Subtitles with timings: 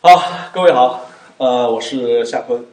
[0.00, 0.22] 好，
[0.54, 2.64] 各位好，呃，我是夏坤。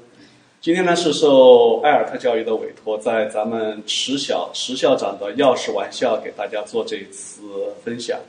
[0.62, 7.42] 今天呢是受艾尔特教育的委托，在咱们池小池校长的钥匙玩笑，给大家做这一次
[7.84, 8.20] 分享。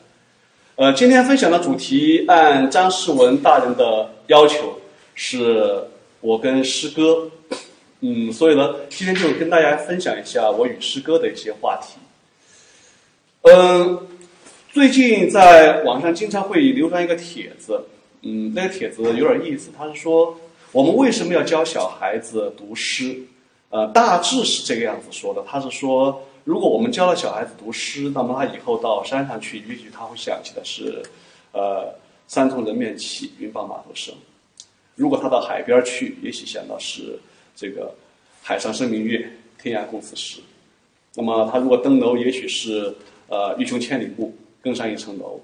[0.76, 4.78] 呃，今天分享的主题按张世文大人的要求，
[5.14, 5.84] 是
[6.22, 7.30] 我跟诗歌，
[8.00, 11.98] 嗯，所以呢，今天就跟大家分享一下我与诗歌的一些话题。
[13.42, 14.06] 嗯，
[14.72, 17.78] 最近在网上经常会流传一个帖子，
[18.26, 20.36] 嗯，那个帖子有点意思，他是说
[20.72, 23.16] 我们为什么要教小孩子读诗？
[23.70, 26.20] 呃，大致是这个样子说的，他是说。
[26.46, 31.02] 如果我们教了小孩子读诗，那么他以后到山上去，也许他会想起的是，
[31.50, 31.92] 呃，
[32.28, 34.14] 山从人面起，云傍马头生。
[34.94, 37.18] 如果他到海边去，也许想到是
[37.56, 37.92] 这个
[38.44, 39.28] 海上生明月，
[39.60, 40.38] 天涯共此时。
[41.16, 42.94] 那么他如果登楼，也许是
[43.26, 45.40] 呃欲穷千里目，更上一层楼。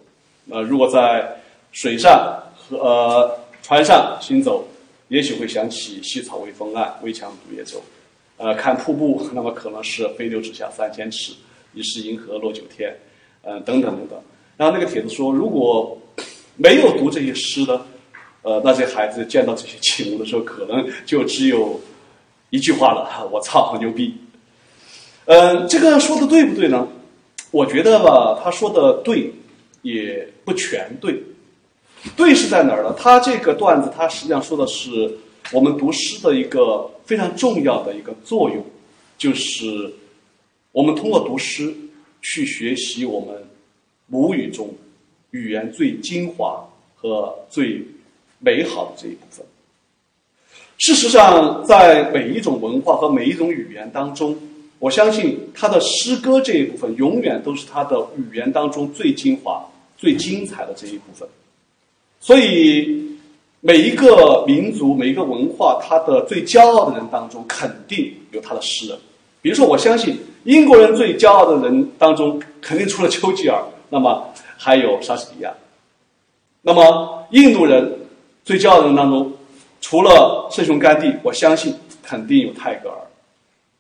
[0.51, 1.37] 呃，如果在
[1.73, 2.41] 水上
[2.79, 4.67] 呃船上行走，
[5.09, 7.83] 也许会想起细草微风岸，危墙独夜舟。
[8.39, 11.33] 呃，看瀑布，那么可能是飞流直下三千尺，
[11.75, 12.93] 疑是银河落九天，
[13.43, 14.21] 嗯，等等等等。
[14.57, 15.97] 然后那个帖子说，如果
[16.57, 17.81] 没有读这些诗的，
[18.43, 21.81] 呃，那些孩子见到这些景物的时候，可能就只有
[22.51, 24.17] 一句话了：我操，好牛逼！
[25.27, 26.89] 嗯，这个说的对不对呢？
[27.53, 29.33] 我觉得吧，他说的对，
[29.83, 31.23] 也不全对。
[32.17, 32.95] 对是在哪儿呢？
[32.99, 35.19] 他这个段子，他实际上说的是。
[35.51, 38.65] 我们读诗的一个非常重要的一个作用，
[39.19, 39.93] 就是
[40.71, 41.75] 我们通过读诗
[42.23, 43.45] 去学习我们
[44.07, 44.73] 母语中
[45.33, 47.85] 语言最精华和最
[48.39, 49.45] 美好的这一部分。
[50.79, 54.39] 事实上，在每一种文化和每一种语言当中，
[54.79, 61.29] 我相信他的诗歌这一部分永远都是他的语言当中最精华、最精彩的这一部分。
[62.23, 63.03] 所以。
[63.65, 68.99] 每一个民族、每一个文化，他的最骄傲的人当中，肯定有他的诗人。
[69.41, 74.29] 比如说，我相信英国人最骄傲的人当中，肯定除了丘吉尔，那么
[74.59, 75.55] 还有莎士比亚。
[76.63, 78.01] 那么印度人
[78.45, 79.33] 最骄傲的人当中，
[79.81, 81.73] 除了圣雄甘地，我相信
[82.03, 82.97] 肯定有泰戈尔。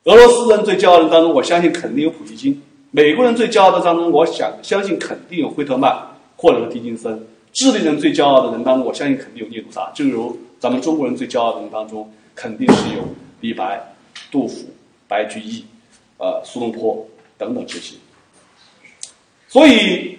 [0.04, 2.62] 俄罗斯人最骄傲的人当中，我相信肯定有普希金。
[2.92, 5.92] 美国人最骄傲的当中，我想相信肯定有惠特曼
[6.36, 7.20] 或者是狄金森。
[7.52, 13.06] 智利人最骄傲的人当中，我相信肯定有聂鲁达，正如咱们中国人最骄傲的人当中，肯定是有
[13.40, 13.94] 李白、
[14.30, 14.70] 杜甫、
[15.06, 15.64] 白居易、
[16.16, 17.94] 呃苏东坡等等这些。
[19.48, 20.16] 所以，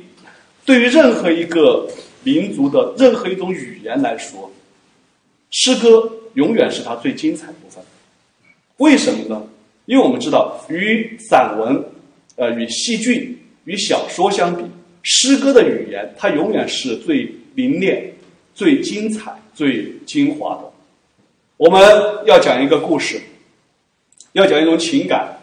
[0.63, 1.89] 对于任何一个
[2.23, 4.51] 民族的任何一种语言来说，
[5.49, 7.83] 诗歌永远是它最精彩的部分。
[8.77, 9.43] 为什么呢？
[9.85, 11.83] 因为我们知道，与散文、
[12.35, 14.63] 呃与戏剧、与小说相比。
[15.03, 18.11] 诗歌的语言，它永远是最凝练、
[18.55, 20.71] 最精彩、最精华的。
[21.57, 21.81] 我们
[22.25, 23.21] 要讲一个故事，
[24.31, 25.37] 要讲一种情感，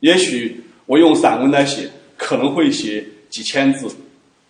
[0.00, 3.88] 也许我用散文来写，可能会写几千字；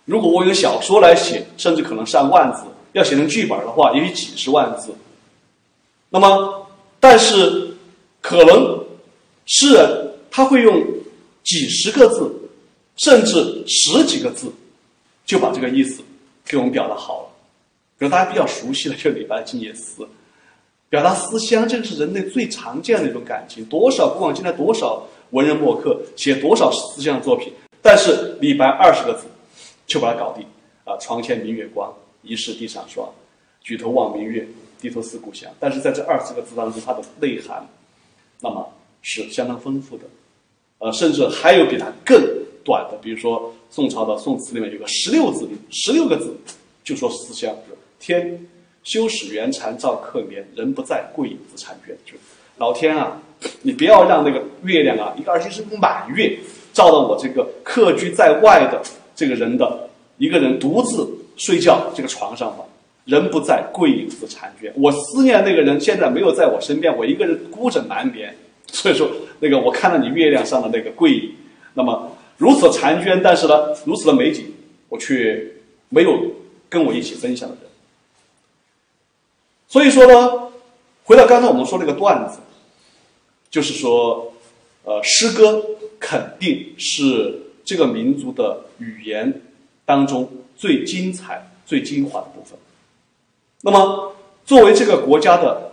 [0.04, 2.64] 如果我用小说来写，甚至可能上万字。
[2.92, 4.94] 要写成剧本的话，也许几十万字。
[6.10, 6.66] 那么，
[7.00, 7.74] 但是
[8.20, 8.84] 可能
[9.46, 10.84] 诗人他会用
[11.42, 12.30] 几十个字。
[12.96, 14.52] 甚至十几个字，
[15.24, 16.02] 就把这个意思
[16.44, 17.28] 给我们表达好了。
[17.98, 20.02] 比如大家比较熟悉的，就李白《静夜思》，
[20.90, 23.64] 表达思乡，这个是人类最常见的一种感情。
[23.66, 29.26] 多少古往今来多少文人墨客写多少思乡作品，但是李白二十个字
[29.86, 30.44] 就把它搞定
[30.84, 30.96] 啊！
[30.98, 31.92] 床前明月光，
[32.22, 33.08] 疑是地上霜。
[33.62, 34.46] 举头望明月，
[34.80, 35.50] 低头思故乡。
[35.58, 37.66] 但是在这二十个字当中，它的内涵，
[38.40, 38.68] 那么
[39.00, 40.04] 是相当丰富的。
[40.78, 42.20] 呃，甚至还有比它更。
[42.64, 46.36] 短的，比如说宋朝的宋词里面有个十六字，十六个字
[46.84, 47.54] 就说思乡。
[47.98, 48.44] 天
[48.82, 51.96] 修使圆禅照客眠，人不在，桂影自婵娟。
[52.04, 52.14] 就
[52.58, 53.22] 老天啊，
[53.62, 56.36] 你不要让那个月亮啊，一个而且是满月，
[56.72, 58.82] 照到我这个客居在外的
[59.14, 62.64] 这个人的一个人独自睡觉这个床上吧。
[63.04, 64.72] 人不在，桂影自婵娟。
[64.74, 68.34] 我思念那个人，现在没有在我身边，我一个人孤枕难眠。
[68.66, 69.08] 所以说，
[69.38, 71.30] 那个我看到你月亮上的那个桂影，
[71.74, 72.11] 那么。
[72.38, 74.52] 如此婵娟，但是呢，如此的美景，
[74.88, 75.52] 我却
[75.88, 76.32] 没有
[76.68, 77.64] 跟我一起分享的人。
[79.68, 80.48] 所以说呢，
[81.04, 82.40] 回到刚才我们说那个段子，
[83.50, 84.32] 就是说，
[84.84, 85.64] 呃，诗歌
[86.00, 89.40] 肯定是这个民族的语言
[89.84, 92.58] 当中最精彩、最精华的部分。
[93.62, 94.14] 那么，
[94.44, 95.72] 作为这个国家的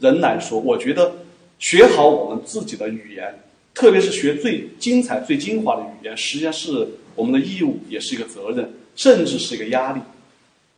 [0.00, 1.12] 人来说，我觉得
[1.60, 3.43] 学好我们自己的语言。
[3.74, 10.00] 特别是学最精彩、最精华的语言，实际上是我们的义务，也是一个责任，甚至是一个压力。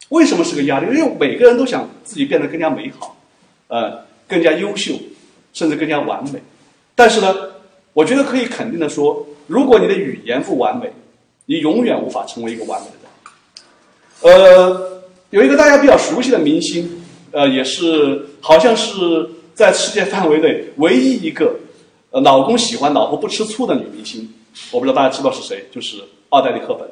[0.09, 0.87] 为什么是个压力？
[0.97, 3.21] 因为每个人都想自己变得更加美好，
[3.69, 4.95] 呃，更加优秀，
[5.53, 6.41] 甚至更加完美。
[6.95, 7.35] 但是呢，
[7.93, 10.91] 我觉得可以肯定的说，如果你的语言不完美，
[11.45, 14.41] 你永远无法成为一个完美的人。
[14.41, 17.03] 呃，有一个大家比较熟悉的明星，
[17.33, 21.55] 呃，也是好像是在世界范围内唯一一个，
[22.21, 24.33] 老公喜欢老婆不吃醋的女明星。
[24.71, 25.99] 我不知道大家知道是谁，就是
[26.31, 26.89] 奥黛丽·赫本。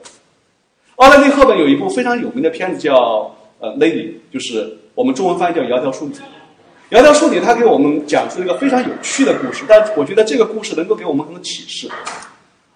[0.96, 2.94] 奥黛丽·赫本有一部非常有名的片子叫
[3.58, 6.12] 《呃，Lady》，就是我们中文翻译叫《窈窕淑女》。
[7.02, 11.88] 《窈窕淑女》她给我们讲述了一个非常有趣的故事，但我觉得这个故事能够给我们很多启示。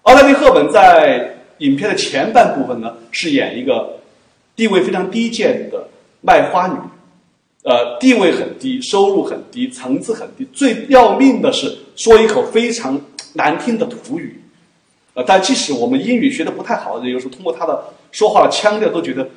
[0.01, 3.99] 奥黛丽·赫本在影片的前半部分呢，是演一个
[4.55, 5.87] 地位非常低贱的
[6.21, 6.73] 卖花女，
[7.63, 12.99] 呃，地位很低，收入很低，层次很低，最要命的是说一口非常
[13.33, 14.41] 难听的土语。
[15.15, 19.29] 呃，但即使我们英语学的不太好的人，有时候通过他的说话的腔调，都觉得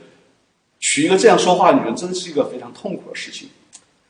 [0.78, 3.48] 娶一个这样说话的女人，真是一个非常痛苦的事情。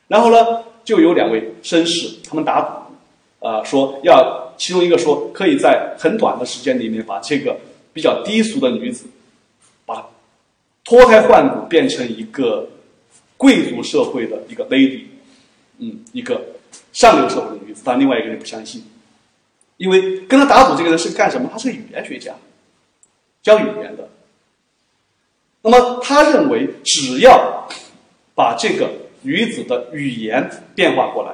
[0.07, 7.59] 然后呢，就有两位绅士，他们打赌，啊，说要其中一个说可以在很短的时间里面把这个
[7.95, 9.07] 比较低俗的女子，
[9.87, 10.07] 把
[10.85, 12.69] 脱胎换骨变成一个
[13.39, 15.05] 贵族社会的一个 lady，
[15.79, 16.45] 嗯，一个
[16.93, 17.83] 上流社会的女子。
[17.85, 18.85] 但另外一个人不相信。
[19.79, 21.49] 因为跟他打赌这个人是干什么？
[21.51, 22.33] 他是个语言学家，
[23.43, 24.09] 教语言的。
[25.63, 27.67] 那么他认为，只要
[28.35, 28.91] 把这个
[29.23, 31.33] 女子的语言变化过来，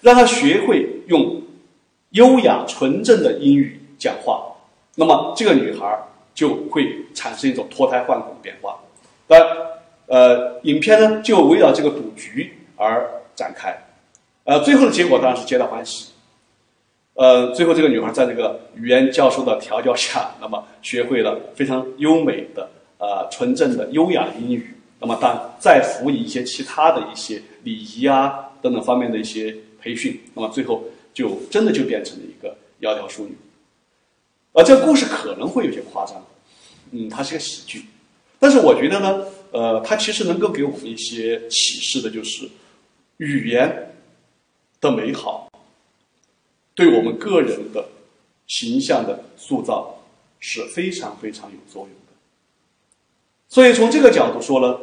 [0.00, 1.42] 让她学会用
[2.10, 4.46] 优雅纯正的英语讲话，
[4.94, 5.98] 那么这个女孩
[6.34, 8.78] 就会产生一种脱胎换骨的变化。
[9.26, 9.56] 当然，
[10.06, 13.76] 呃，影片呢就围绕这个赌局而展开，
[14.48, 16.06] 呃，最后的结果当然是皆大欢喜。
[17.12, 22.66] 呃，最后这个女孩在这个语言教授的调教下，那么学会了非常优美的、
[22.96, 24.74] 呃纯正的、优雅的英语。
[25.00, 33.36] 那么，但再辅以一些其他的一些礼仪啊等等方面的一些培训，那么最后就真的就变成了一个窈窕淑女。
[34.52, 36.24] 呃，这个故事可能会有些夸张，
[36.92, 37.84] 嗯，它是个喜剧，
[38.38, 42.48] 但是我觉得呢，呃，它其实能够给我们一些启示的，就是
[43.18, 43.94] 语言
[44.80, 45.48] 的美好。
[46.74, 47.88] 对我们个人的
[48.46, 49.98] 形象的塑造
[50.38, 52.12] 是非常非常有作用的。
[53.48, 54.78] 所以从这个角度说呢，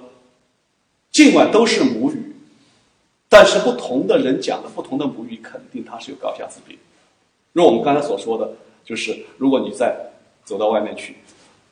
[1.12, 2.36] 尽管都是母语，
[3.30, 6.78] 但是不同的人讲的不同的母语，肯定它是有高下之别。
[7.54, 8.54] 如我们刚才所说的，
[8.84, 9.96] 就是如果你在
[10.44, 11.16] 走到外面去，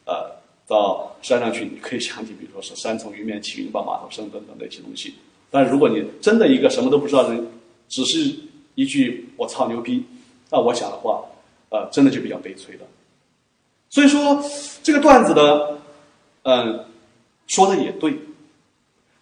[0.06, 0.32] 呃，
[0.66, 5.16] 到山上去，你可以想起，比如说是“山重云绵起云傍马头声”等等那些东西。
[5.52, 7.46] 但如果你真的一个什么都不知道的人，
[7.94, 8.34] 只是
[8.74, 10.04] 一句“我操牛逼”。
[10.50, 11.24] 那我想的话，
[11.70, 12.82] 呃，真的就比较悲催了。
[13.88, 14.44] 所以说，
[14.82, 15.80] 这个段子呢，
[16.42, 16.86] 嗯，
[17.46, 18.18] 说的也对，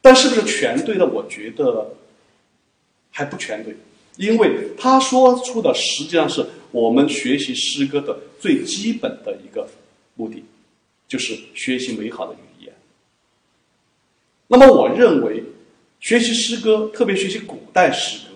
[0.02, 1.06] 但是不是全对的？
[1.06, 1.98] 我觉得
[3.12, 3.76] 还不全对，
[4.16, 9.68] 因为他说出的实际上是我们学习诗歌的最基本的一个
[10.16, 10.46] 目的，
[11.10, 12.74] 就是学习美好的语言。
[14.48, 15.44] 那么，我认为
[16.00, 18.31] 学习诗歌，特别学习古代诗歌，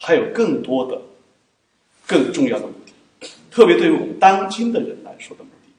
[0.00, 1.00] 还有更多的。
[2.06, 5.72] 更重要的目的，特别对于我们当今的人来说的目的。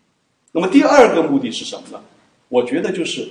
[0.54, 2.02] 那么第二个目的是什么呢？
[2.48, 3.30] 我觉得就是，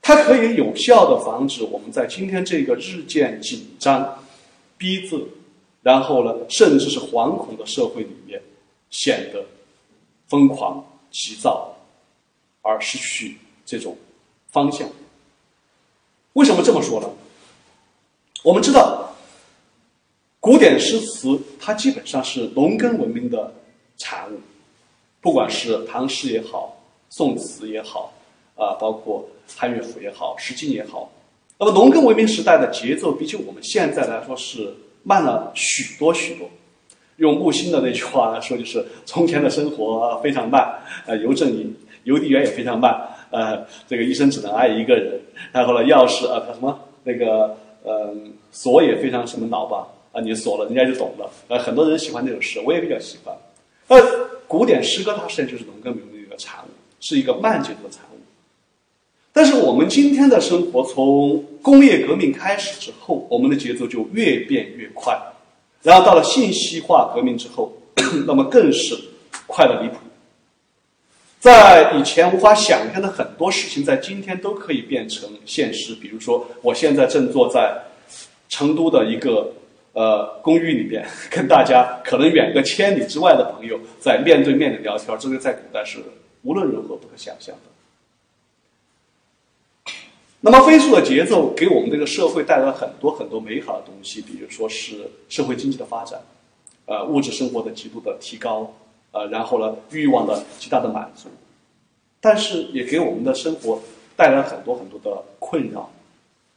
[0.00, 4.22] 它可以有效的防止我们在今天这个日渐紧张、
[4.78, 5.24] 逼仄，
[5.82, 8.40] 然后呢，甚至是惶恐的社会里面，
[8.88, 9.44] 显得
[10.28, 11.76] 疯狂、急躁，
[12.62, 13.98] 而失去这种
[14.52, 14.88] 方向。
[16.34, 17.10] 为什么这么说呢？
[18.44, 19.09] 我们知道。
[20.40, 23.52] 古典诗词，它基本上是农耕文明的
[23.98, 24.38] 产物，
[25.20, 28.10] 不管是唐诗也好，宋词也好，
[28.56, 31.12] 啊，包括汉乐府也好，诗经也好。
[31.58, 36.48] 那么，农耕文明时代的节奏，比起我们现在来说是慢了许多许多。
[37.18, 40.66] 用木心的那句话来说，就是从前的生活非常慢，
[41.04, 42.98] 呃，邮政邮递员也非常慢，
[43.30, 45.20] 呃，这个一生只能爱一个人。
[45.52, 47.54] 然后呢，钥匙啊，什么那个，
[47.84, 49.86] 嗯，锁也非常什么老吧。
[50.12, 51.30] 啊，你锁了，人家就懂了。
[51.46, 53.32] 呃，很多人喜欢那种诗，我也比较喜欢。
[53.86, 56.68] 呃，古典诗歌它实际上就是农耕文明的一个产物，
[57.00, 58.18] 是一个慢节奏的产物。
[59.32, 65.16] 但是我们今天的生活，从工业革命开始之后，我们的节奏就越变越快。
[65.82, 67.72] 然后到了信息化革命之后，
[68.26, 68.98] 那么更是
[69.46, 69.98] 快的离谱。
[71.38, 75.94] 在以前无法想象的很多事情，在今天都可以变成现实。
[75.94, 77.80] 比如说，我现在正坐在
[78.48, 79.52] 成都的一个。
[79.92, 85.98] 呃，公寓里边跟大家可能远个千里之外的朋友在面对面的聊天，这个在古代是
[86.42, 87.62] 无论如何不可想象的。
[90.40, 96.18] 那么飞速的节奏给我们这个社会带来很多很多美好的东西，比如说是社会经济的发展，
[96.86, 98.72] 呃，物质生活的极度的提高，
[99.10, 101.28] 呃，然后呢，欲望的极大的满足，
[102.20, 103.78] 但是也给我们的生活
[104.16, 105.90] 带来很多很多的困扰。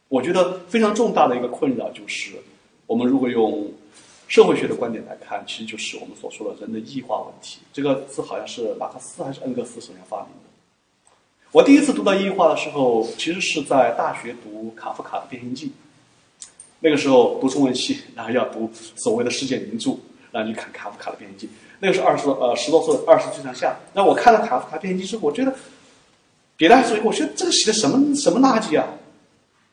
[0.08, 2.36] 我觉得非常重大的一个困扰就是，
[2.88, 3.72] 我们如果用
[4.28, 7.60] 社会学的观点来看，其实就是我们所说的人的异化问题。
[7.72, 11.12] 这个字好像是马克思还是恩格斯首先发明的。
[11.52, 15.68] 我第一次读到异化的时候，其实是在大学读卡夫卡的《变形记》。
[16.80, 19.92] 那个时候读中文系，然后要读所谓的世界名著，
[20.32, 21.48] 然后去看卡夫卡的《变形记》。
[21.80, 23.78] 那个是二十呃十多岁，二十岁上下。
[23.94, 25.54] 那我看了卡夫卡《变形记》之后，我觉得，
[26.58, 28.88] 别的还是我觉得这个写的什么什么垃圾啊！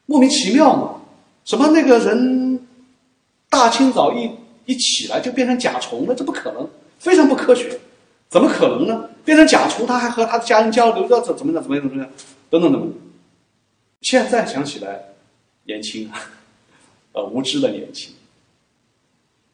[0.07, 1.01] 莫名其妙嘛？
[1.45, 2.50] 什么那个人
[3.51, 4.31] 大清早一
[4.65, 6.15] 一起来就变成甲虫了？
[6.15, 6.67] 这不可能，
[6.99, 7.79] 非常不科学，
[8.29, 9.11] 怎么可能呢？
[9.25, 11.63] 变成甲虫，他还和他的家人交流，要怎怎么样？
[11.63, 11.87] 怎么样？
[11.87, 12.11] 怎么样？
[12.49, 12.95] 等等等等。
[14.01, 15.01] 现在想起来，
[15.65, 16.19] 年轻啊，
[17.13, 18.15] 呃，无知的年轻。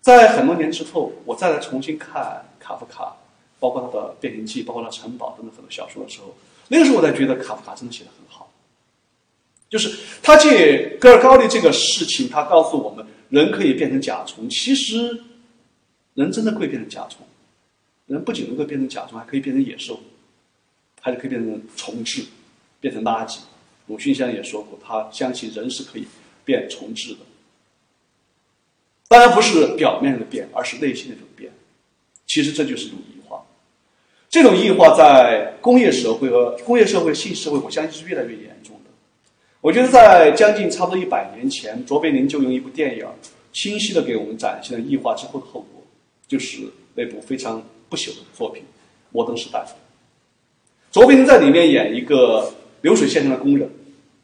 [0.02, 3.16] 在很多年之后，我再来重新看卡夫卡，
[3.58, 6.36] 包括他的《变形记》，包括他《城堡》等等很多小说的时候，
[6.68, 8.50] 那个时候我才觉得卡夫卡真的写的很好。
[9.68, 14.48] 就是他借戈尔高利这个事情，他告诉我们，人可以变成甲虫。
[14.48, 15.22] 其实，
[16.14, 17.26] 人真的会变成甲虫。
[18.06, 20.00] 人不仅能够变成甲虫，还可以变成野兽，
[21.00, 22.24] 还是可以变成虫质，
[22.80, 23.38] 变成垃圾。
[23.88, 26.06] 鲁迅先生也说过，他相信人是可以
[26.44, 27.18] 变虫质的。
[29.08, 31.52] 当然不是表面上的变，而是内心的这种变。
[32.26, 33.44] 其实这就是一种异化。
[34.28, 38.75] 这种异化在工业社会和工业社会、信息社会，我相信是越来越严重。
[39.66, 43.04] 我觉得在将近差不多一百年前，卓别林就用一部电影，
[43.52, 45.82] 清晰的给我们展现了异化之后的后果，
[46.28, 46.60] 就是
[46.94, 48.62] 那部非常不朽的作品
[49.10, 49.58] 《摩登时代》。
[50.92, 52.48] 卓别林在里面演一个
[52.82, 53.68] 流水线上的工人，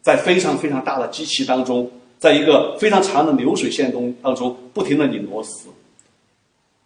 [0.01, 5.69] 在非常非常大的机器当中，在一个非常长的流水线中当中不停的拧螺丝。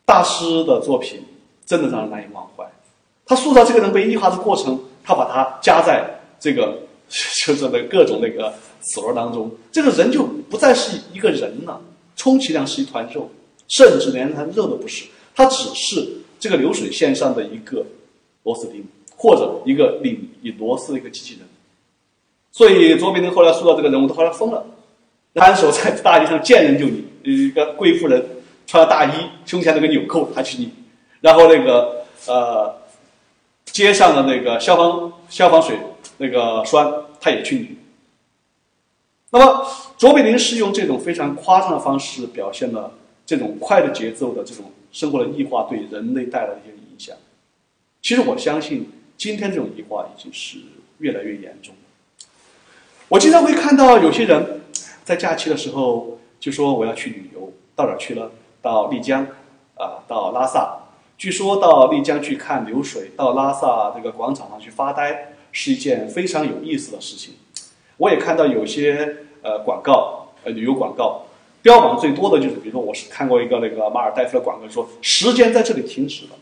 [0.07, 1.23] 大师的作品
[1.67, 2.65] 真的让人难以忘怀。
[3.27, 6.09] 他塑造这个人被异化的过程，他把它加在
[6.41, 6.86] 这个。
[7.47, 11.81] 就是那各种那个齿轮当中，这个人就不再是一个人了，
[12.17, 13.31] 充其量是一团肉，
[13.69, 16.09] 甚至连他肉都不是，他只是
[16.41, 17.87] 这个流水线上的一个
[18.43, 18.85] 螺丝钉，
[19.17, 21.43] 或者一个拧拧螺丝的一个机器人。
[22.51, 24.67] 所以卓别林后来塑造这个人物，他后来疯了，
[25.33, 28.25] 单手在大街上见人就拧，一个贵妇人
[28.67, 30.71] 穿了大衣，胸前那个纽扣他去拧，
[31.21, 32.75] 然后那个呃
[33.67, 35.79] 街上的那个消防消防水。
[36.19, 37.79] 那个栓，他也去拧。
[39.31, 39.67] 那么，
[39.99, 42.93] 卓别林是用这种非常夸张的方式表现了
[43.27, 47.17] 这种快的节奏的这种生活的异化对人类带来的一些影响。
[48.01, 50.59] 其实，我相信今天这种异化已经是
[50.99, 51.75] 越来越严重。
[53.09, 54.63] 我经常会看到有些人
[55.05, 58.31] 在假期的时候就说我要去旅游，到哪去了？
[58.63, 59.27] 到丽江，
[59.75, 60.79] 啊，到拉萨。
[61.19, 65.36] 据说到丽江去看流水，到拉萨这个广场上去发呆。
[65.59, 67.33] 是一件非常有意思的事情，
[67.97, 71.25] 我也看到有些呃广告，呃旅游广告，
[71.63, 76.33] 标榜最多的就是，比如说我是看过一个那个马尔代夫的广告，说时间在这里停止了，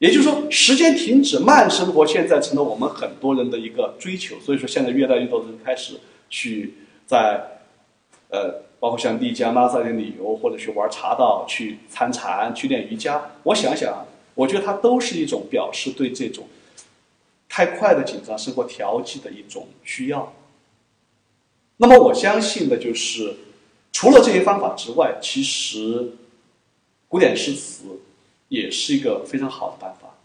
[0.00, 5.98] 也就是说时间停止，慢生活现在成了我们很多人的一个追求，所以说现在越来越多的人开始
[6.28, 6.74] 去
[7.06, 7.62] 在，
[8.28, 16.46] 呃，包括像丽江、拉萨的旅游，或者去玩茶道、去参禅、去练瑜伽，我想想，我觉得它都是一种表示对这种。
[17.56, 20.30] 太快的紧张生活调剂的一种需要。
[21.78, 23.34] 那么我相信的就是，
[23.92, 26.12] 除了这些方法之外，其实
[27.08, 27.98] 古典诗词
[28.48, 30.18] 也是一个非常好的办法，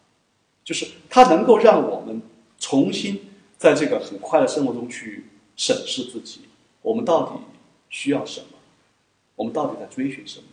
[0.65, 2.21] 就是它能够让我们
[2.59, 6.41] 重新在这个很快的生活中去审视自己，
[6.81, 7.39] 我们到底
[7.89, 8.57] 需要什么，
[9.38, 10.43] 我们到底在追寻什么。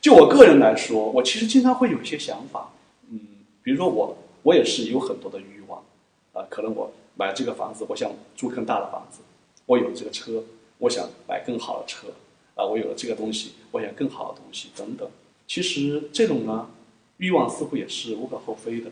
[0.00, 2.72] 就我个人来说，我其实经常会有一些想法，
[3.10, 3.20] 嗯，
[3.62, 4.16] 比如说我。
[4.48, 5.84] 我也是有很多的欲望，
[6.32, 9.20] 啊，可能我买这个房子，我想住更大的房子；
[9.66, 10.42] 我有这个车，
[10.78, 12.06] 我想买更好的车；
[12.54, 15.06] 啊，我有了这个东西，我想更好的东西等等。
[15.46, 16.70] 其实这种呢，
[17.18, 18.90] 欲望似乎也是无可厚非的。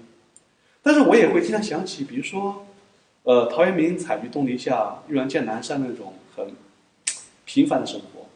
[0.83, 2.67] 但是我也会经常想起，比如说，
[3.23, 6.55] 呃，陶渊明采菊东篱下，悠然见南山那种很
[7.47, 8.27] 平凡的生活，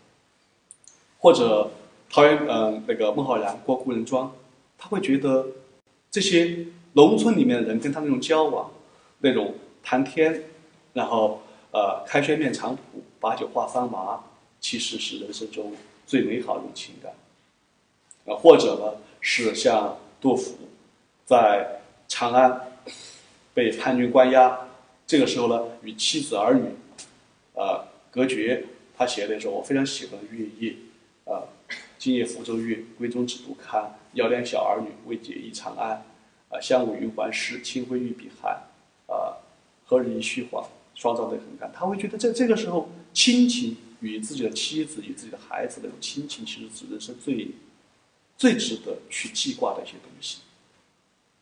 [1.18, 1.70] 或者
[2.08, 4.32] 陶渊嗯那个孟浩然过故人庄，
[4.78, 5.48] 他会觉得
[6.10, 6.66] 这些。
[6.92, 8.70] 农村里面的人跟他那种交往，
[9.20, 10.42] 那种谈天，
[10.92, 11.42] 然后
[11.72, 12.78] 呃开轩面场圃，
[13.20, 14.20] 把酒话桑麻，
[14.60, 15.72] 其实是人生中
[16.06, 17.12] 最美好的一种情感。
[18.26, 20.56] 啊，或者呢是像杜甫，
[21.24, 22.60] 在长安
[23.54, 24.68] 被叛军关押，
[25.06, 26.64] 这个时候呢，与妻子儿女，
[27.54, 28.64] 呃，隔绝。
[28.96, 30.74] 他写的时候，我非常喜欢的月夜，
[31.24, 31.40] 啊，
[31.98, 36.04] 今夜福州月，闺中只独看，遥怜小儿女，未解忆长安。
[36.50, 38.64] 啊，香雾云鬟湿，清辉玉臂寒。
[39.06, 39.40] 啊，
[39.86, 41.72] 何日依虚晃，双照泪痕干。
[41.72, 47.50] 他会觉得在这个时候，亲情与自己的妻子与自己的孩子那种亲情，其实是人生最
[48.36, 50.38] 最值得去记挂的一些东西。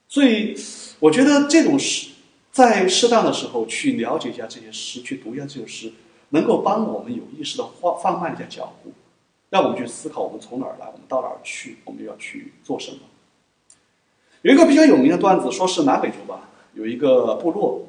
[0.08, 0.56] 所以，
[1.00, 2.08] 我觉得这种诗，
[2.50, 5.92] 在适当的时候去了解一下这些诗，去读一下这首诗。
[6.30, 8.92] 能够帮我们有意识的放放慢一下脚步，
[9.48, 12.98] 让我们去思考我们从哪儿来，我们到哪儿去，我们要去做什么。
[14.42, 17.86] 有一个比较有名的段子，说是南北洲吧，有一个部落，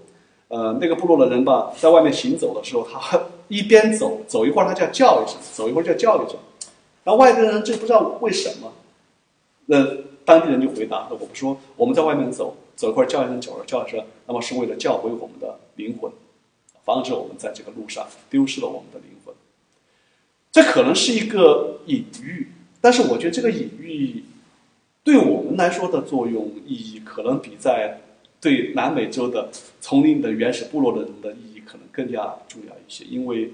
[0.47, 6.37] 呃，那个部落的人吧，在外面行走的时候，他 一边走，走一会儿他就要叫一声，走一会儿就要叫一声，
[7.03, 8.71] 然后外地人就不知道为什么，
[9.67, 9.85] 那
[10.25, 16.11] 当地人就回答：那我们说我们在外面走，走一会儿叫一声，走了叫一声，那么是为了叫回我们的灵魂。
[16.85, 19.35] 防止我们在这个路上丢失了我们的灵魂，
[20.51, 22.51] 这可能是一个隐喻，
[22.81, 24.23] 但是我觉得这个隐喻
[25.03, 27.99] 对我们来说的作用意义，可能比在
[28.39, 29.49] 对南美洲的
[29.81, 33.03] 丛林的原始部落的人的意义可能更加重要一些。
[33.05, 33.51] 因为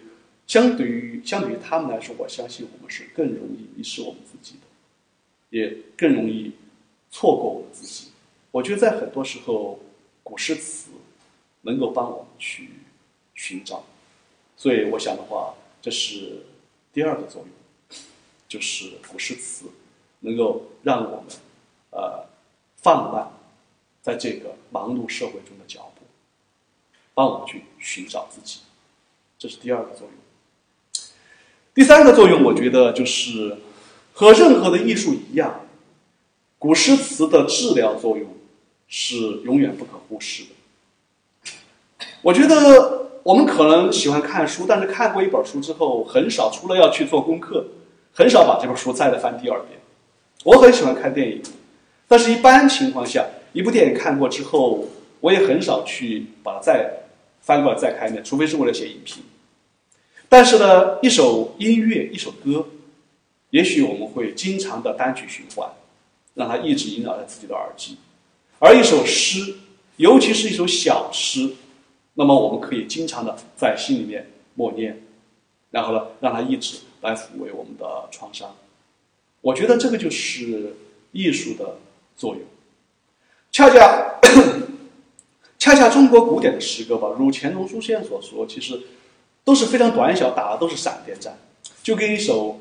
[0.47, 6.51] 相对于相对于他们来说，我相信我们是更容易迷失我们自己的，也更容易
[7.11, 8.07] 错过我们自己。
[8.51, 9.79] 我觉得在很多时候，
[10.23, 10.91] 古诗词
[11.61, 12.69] 能够帮我们去。
[13.37, 13.83] 寻找，
[14.55, 16.41] 所以我想的话，这是
[16.93, 17.99] 第二个作用，
[18.47, 19.65] 就是古诗词
[20.25, 21.25] 能够让我们
[21.91, 22.25] 呃
[22.77, 23.31] 放慢
[24.01, 26.01] 在这个忙碌社会中的脚步，
[27.13, 28.59] 帮我们去寻找自己，
[29.37, 30.11] 这是第二个作用。
[31.73, 33.57] 第三个作用，我觉得就是
[34.13, 35.61] 和任何的艺术一样，
[36.59, 38.35] 古诗词的治疗作用
[38.87, 41.51] 是永远不可忽视的。
[42.21, 43.05] 我觉得。
[43.25, 47.65] 我们可能喜欢看书，但是看过一本书之后，很少除了要去做功课，
[48.13, 49.74] 很少把这本书再来翻第二遍。
[50.45, 51.41] 我很喜欢看电影，
[52.07, 54.85] 但是一般情况下，一部电影看过之后，
[55.19, 56.87] 我也很少去把它再
[57.41, 59.23] 翻过来再看一遍，除非是为了写影评。
[60.29, 62.63] 但是呢，一首音乐，一首歌，
[63.49, 65.67] 也许我们会经常的单曲循环，
[66.35, 67.97] 让它一直萦绕在自己的耳机。
[68.59, 69.55] 而一首诗，
[69.97, 71.49] 尤其是一首小诗。
[72.13, 75.01] 那么我们可以经常的在心里面默念，
[75.71, 78.55] 然后呢，让它一直来抚慰我们的创伤。
[79.45, 80.73] 我觉得这个就是
[81.11, 81.77] 艺术的
[82.17, 82.43] 作用。
[83.51, 84.19] 恰恰，
[85.59, 88.81] 恰恰中国古典的诗歌吧，如钱钟书先所说，其实
[89.43, 91.37] 都是非常短小，打的都是闪电战，
[91.83, 92.59] 就跟一首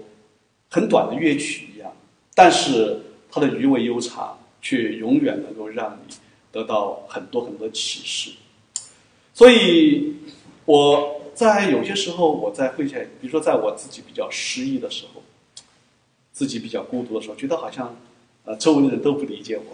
[0.69, 1.91] 很短的乐曲一样。
[2.35, 6.15] 但是它的余味悠长，却永远能够让你
[6.53, 8.33] 得到很多很多启示。
[9.33, 10.17] 所以，
[10.67, 15.23] 我在有些时候，我在会前，比如说在我自己比较失意的时候，
[16.35, 17.97] 自己比较孤独的时候，觉得好像，
[18.45, 19.65] 呃，周围的人都不理解我，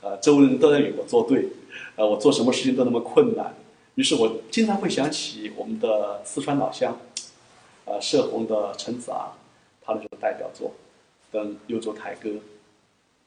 [0.00, 1.46] 呃，周围的人都在与我作对，
[1.94, 3.54] 呃，我做什么事情都那么困难。
[3.94, 6.98] 于是我经常会想起我们的四川老乡，
[7.84, 9.34] 呃，社红的陈子昂，
[9.82, 10.72] 他的这个代表作，
[11.30, 12.30] 跟《幽州台歌》，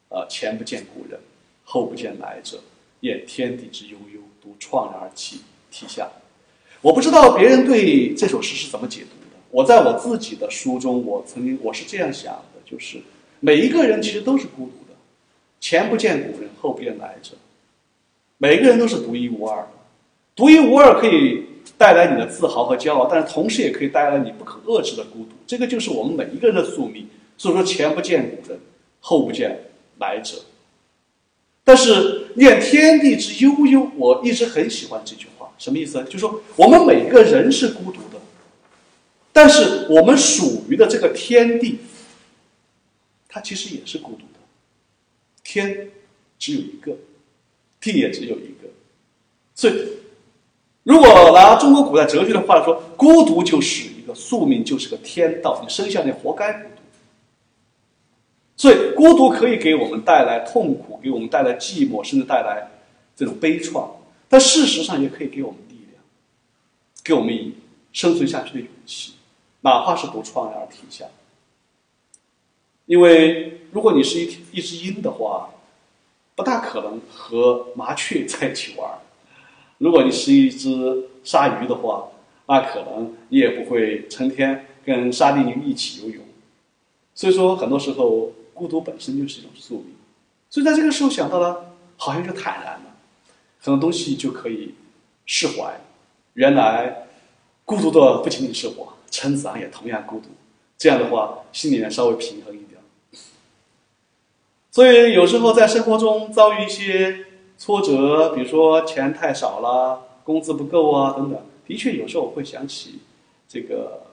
[0.09, 1.19] 呃，前不见古人，
[1.63, 2.59] 后不见来者，
[2.99, 5.39] 念天地之悠悠，独怆然而泣。
[5.75, 6.07] 题下，
[6.81, 9.41] 我不知道别人对这首诗是怎么解读的。
[9.49, 12.39] 我在我自己的书中，我曾经我是这样想，
[12.73, 12.97] 就是
[13.39, 14.95] 每一个人其实都是孤独的，
[15.59, 17.33] 前不见古人，后不见来者，
[18.39, 19.69] 每个人都是独一无二的。
[20.35, 21.43] 独一无二可以
[21.77, 25.29] 带来你的自豪和骄傲，但是同时也可以带来你不可遏制的孤独。
[25.45, 27.07] 这个就是我们每一个人的宿命。
[27.37, 28.59] 所以说，前不见古人，
[28.99, 29.65] 后不见
[29.99, 30.37] 来者。
[31.63, 35.49] 但是念天地之悠悠，我一直很喜欢这句话。
[35.57, 36.03] 什么意思？
[36.05, 38.19] 就是说，我们每个人是孤独的，
[39.31, 41.79] 但是我们属于的这个天地，
[43.33, 44.39] 它其实也是孤独的。
[45.43, 45.89] 天
[46.37, 46.95] 只有一个，
[47.81, 48.69] 地也只有一个。
[49.55, 49.73] 所以，
[50.83, 55.59] 如果拿中国古代哲学的话来说，孤独就是一个宿命，就是个天道。
[55.63, 56.81] 你生下来活该孤独。
[58.55, 62.69] 所以，孤独可以给我们带来痛苦，给我们带来寂寞，甚至带来
[63.15, 63.89] 这种悲怆。
[64.29, 66.03] 但事实上也可以给我们力量，
[67.03, 67.55] 给我们以
[67.91, 69.13] 生存下去的勇气，
[69.61, 71.05] 哪怕是独怆然而涕下。
[72.85, 75.49] 因为如果你是一一只鹰的话，
[76.35, 78.89] 不大可能和麻雀 在一起玩；
[79.77, 82.09] 如果你是一只鲨鱼的话，
[82.47, 86.23] 那可能你也不会成天跟沙丁鱼一起游泳。
[87.15, 89.95] 所以说，很多时候孤独本身就是一种宿命。
[90.49, 92.95] 所以在这个时候想到了，好像就坦然了。
[93.59, 94.75] 很多东西就可以
[95.25, 95.79] 释怀，
[96.33, 97.07] 原来
[97.63, 100.27] 孤独的不仅仅是我，陈子昂也同样孤独。
[100.77, 102.72] 这样的话，心里面稍微平衡一点。
[104.73, 107.27] 所以有时候在生活中遭遇一些
[107.59, 113.01] 挫折，比如说钱太少了、工资不够啊等等，的确有时候我会想起
[113.47, 114.07] 这个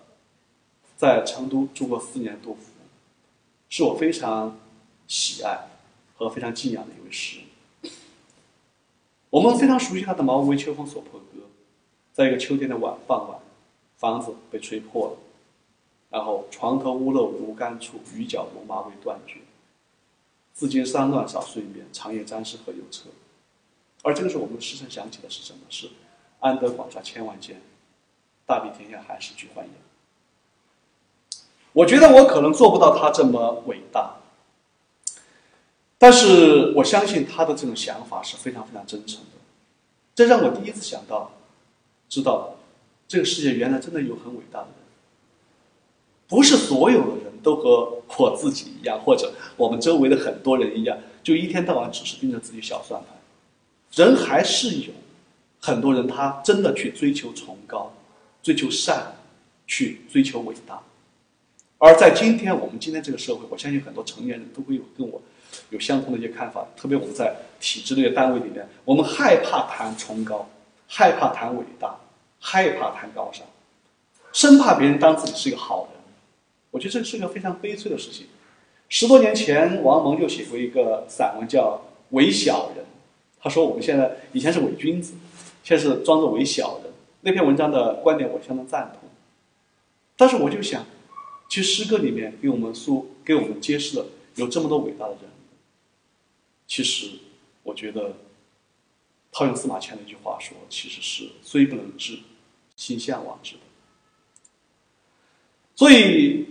[0.99, 2.61] 在成都住过四年的杜甫，
[3.71, 4.61] 是我非常
[5.09, 5.71] 喜爱
[6.19, 7.93] 和非常敬仰的一位诗人。
[9.31, 11.39] 我们非常熟悉他的《茅屋为秋风所破歌》，
[12.13, 13.39] 在一个秋天的晚傍晚，
[13.97, 15.17] 房子被吹破了，
[16.11, 19.39] 然后床头屋漏无干处，雨脚如麻未断绝。
[20.53, 23.05] 自经山乱少睡眠，长夜沾湿何由彻？
[24.03, 25.61] 而这个时候，我们时常想起的是什么？
[25.69, 25.89] 是
[26.41, 27.61] 安得广厦千万间，
[28.47, 29.75] 大庇天下寒士俱欢颜。
[31.73, 34.17] 我觉得我可能做不到他这么伟大，
[35.99, 39.39] 但是我相信他的这种想法是非常非常真诚的。
[40.15, 41.31] 这让我第一次想到，
[42.09, 42.57] 知道
[43.07, 44.75] 这个世界原来真的有很伟大的人，
[46.27, 47.30] 不是所有的人。
[47.43, 53.17] 都和我自己一样，或者我们周围的很多人一样，就一天到晚只是盯着自己小算盘。
[53.93, 54.93] 人还是有
[55.61, 57.93] 很多人，他真的去追求崇高，
[58.43, 59.15] 追求善，
[59.67, 60.81] 去追求伟大。
[61.79, 65.21] 而在今天我们今天这个社会，我相信很多成年人都会有跟我
[65.71, 66.67] 有相同的一些看法。
[66.77, 70.49] 特别我们在体制内的单位里面，我们害怕谈崇高，
[70.87, 71.99] 害怕谈伟大，
[72.39, 73.47] 害怕谈高尚，
[74.33, 76.00] 生怕别人当自己是一个好人。
[76.71, 78.27] 我觉得这是个非常悲催的事情。
[78.89, 81.81] 十多年前，王蒙就写过一个散文叫
[82.15, 82.85] 《伪小人》，
[83.41, 85.15] 他说我们现在以前是伪君子，
[85.63, 86.93] 现在是装作伪小人。
[87.21, 89.09] 那篇文章的观点我相当赞同。
[90.17, 90.85] 但是我就想，
[91.49, 94.07] 其实诗歌里面给我们说，给我们揭示了
[94.37, 95.21] 有这么多伟大的人。
[96.67, 97.11] 其实，
[97.63, 98.17] 我觉得
[99.33, 102.19] 套用司马迁的一句话说，其实是虽不能至，
[102.77, 103.57] 心向往之。
[105.81, 106.45] 所以，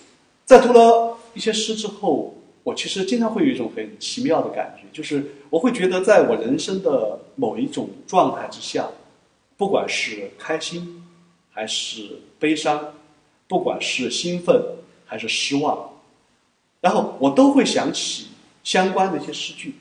[0.44, 8.86] 在读了一些诗之后，我其实经常会有一种很奇妙的感觉，就是我会觉得，在我人生的某一种状态之下，
[9.56, 11.02] 不管是开心，
[11.50, 12.02] 还是
[12.38, 12.92] 悲伤，
[13.48, 14.62] 不管是兴奋
[15.06, 15.88] 还是失望，
[16.82, 18.26] 然后我都会想起
[18.64, 19.72] 相关的一些诗句，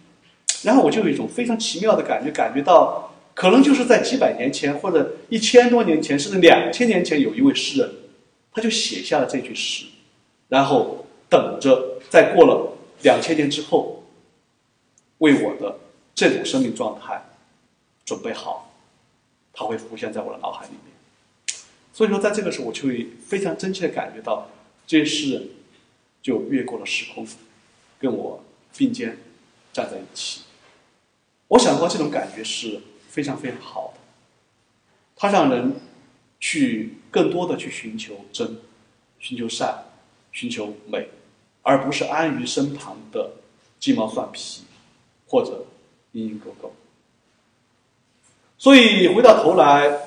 [0.63, 7.89] 然后我就有一种非常奇妙的感觉，感觉到可能就是在几百年前，或者一千多年前，甚至两千年前，有一位诗人。
[8.53, 9.85] 他就写下了这句诗，
[10.47, 14.03] 然后等着在过了两千年之后，
[15.17, 15.79] 为我的
[16.13, 17.19] 这种生命状态
[18.05, 18.71] 准备好，
[19.51, 21.57] 他会浮现在我的脑海里面。
[21.91, 24.47] 所以说，在这个时候，我就会非常真切的感觉到，
[24.85, 25.49] 这些诗人
[26.21, 27.27] 就越过了时空，
[27.99, 28.43] 跟我
[28.77, 29.17] 并肩
[29.73, 30.41] 站在一起。
[31.47, 33.99] 我想说，这种感觉是非常非常好的，
[35.15, 35.73] 它让人。
[36.45, 38.57] 去更多的去寻求真，
[39.17, 39.85] 寻求善，
[40.33, 41.07] 寻求美，
[41.61, 43.31] 而不是安于身旁的
[43.79, 44.63] 鸡毛蒜皮
[45.25, 45.65] 或者
[46.11, 46.75] 蝇营狗苟。
[48.57, 49.99] 所以回到头来，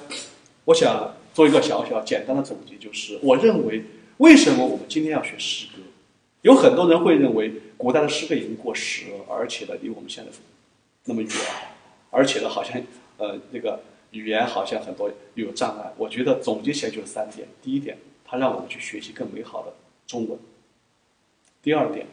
[0.67, 3.83] 我想做一个小小简单的总结，就是我认为
[4.19, 5.81] 为什么我们今天要学诗歌？
[6.43, 10.31] 有很多人会认为古代的诗歌已经过时了，而且呢离我们现在
[11.05, 11.31] 那么远，
[12.11, 12.79] 而且呢好像
[13.17, 13.83] 呃那个。
[14.17, 19.73] 语言好像很多有障碍，我觉得总结起来就是三点：第一点，它让我们去学习更美好的
[20.07, 20.39] 中文；
[21.63, 22.07] 第二点，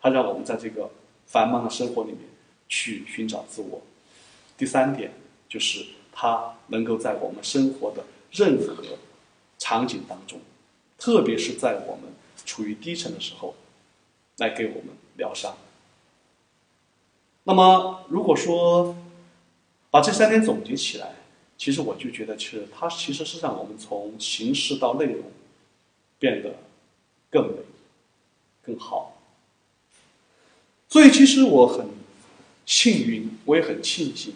[0.00, 0.90] 它让我们在这个
[1.26, 2.20] 繁忙的生活里面
[2.68, 3.80] 去寻找自我；
[4.56, 5.12] 第三点，
[5.48, 8.82] 就是它能够在我们生活的任何
[9.58, 10.40] 场景当中，
[10.98, 12.12] 特别是在我们
[12.44, 13.54] 处于低沉的时候，
[14.38, 15.56] 来给我们疗伤。
[17.44, 18.96] 那么，如果说
[19.90, 21.12] 把这三点总结起来，
[21.62, 25.30] 其实我就觉得，其实它其实是让我们从形式到内容
[26.18, 26.56] 变得
[27.30, 27.58] 更美、
[28.60, 29.22] 更好。
[30.88, 31.86] 所以，其实我很
[32.66, 34.34] 幸运，我也很庆幸，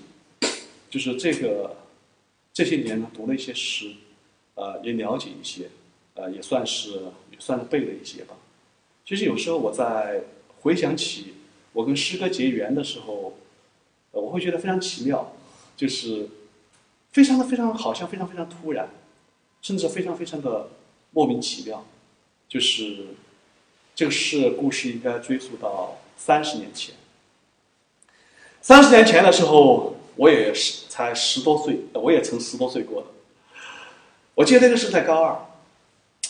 [0.89, 1.79] 就是这个
[2.53, 3.95] 这些年呢，读了一些诗，
[4.55, 5.69] 呃，也了解一些，
[6.15, 6.93] 呃，也算是
[7.33, 8.37] 也算是背了一些吧。
[9.05, 10.23] 其实有时候我在
[10.61, 11.35] 回想起
[11.73, 13.37] 我跟诗歌结缘的时候，
[14.13, 15.35] 呃，我会觉得非常奇妙，
[15.77, 16.29] 就是。
[17.17, 18.91] 非常的非常好像非常非常突然，
[19.63, 20.69] 甚至非常非常的
[21.13, 21.83] 莫名其妙，
[22.47, 23.07] 就是
[23.95, 26.95] 这个事故事应该追溯到三十年前。
[28.61, 33.07] 三十年前的时候，我也是才十多岁，我也曾十多岁过的。
[34.35, 35.39] 我记得那个是在高二，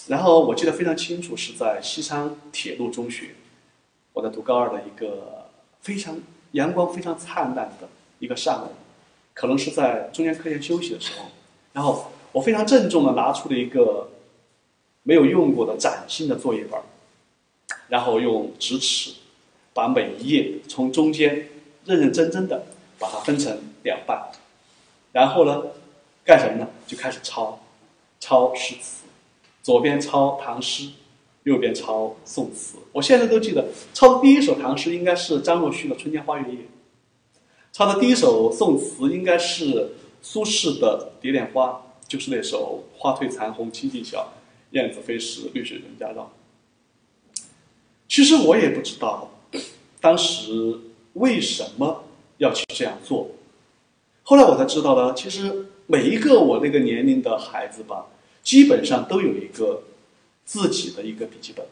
[0.06, 3.34] 然后我记得非常清楚，是在西昌铁路中学，
[4.12, 6.20] 我在读高二的一个非常
[6.52, 7.88] 阳光非常灿烂的
[8.20, 8.70] 一个上午。
[9.36, 11.26] 可能是在中间课间休息的时候，
[11.74, 14.10] 然后我非常郑重的拿出了一个
[15.02, 16.80] 没有用过的崭新的作业本，
[17.88, 19.12] 然后用直尺
[19.74, 21.50] 把每一页从中间
[21.84, 22.64] 认认真真的
[22.98, 24.32] 把它分成两半，
[25.12, 25.62] 然后呢，
[26.24, 26.66] 干什么呢？
[26.86, 27.60] 就开始抄，
[28.18, 29.04] 抄诗词，
[29.62, 30.88] 左边抄唐诗，
[31.42, 32.78] 右边抄宋词。
[32.92, 36.58] 我现在都记得，抄的第一首唐诗应该是张若虚的《春天花月夜》，
[37.76, 39.90] 抄的第一首宋词应该是
[40.22, 44.32] 苏轼的《蝶恋花》，就是那首“花褪残红青尽晓，
[44.70, 46.32] 燕子飞时绿水人家绕”。
[48.08, 49.28] 其实我也不知道，
[50.00, 50.78] 当时
[51.12, 52.04] 为什么
[52.38, 53.28] 要去这样做。
[54.22, 58.06] 后来我才知道呢，其实每一个我那个年龄的孩子吧，
[58.42, 59.82] 基本上都有一个
[60.46, 61.66] 自己的一个笔记本。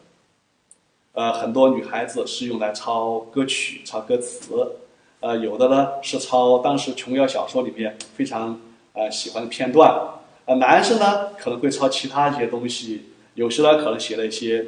[1.13, 4.53] 呃，很多女孩子是用来抄歌曲、抄歌词，
[5.25, 8.61] 呃，有的呢是抄当时琼瑶小说里面非常
[8.93, 9.99] 呃喜欢的片段。
[10.45, 14.67] 呃，男生呢可能会抄其他一些东西，有时呢可能写了一些。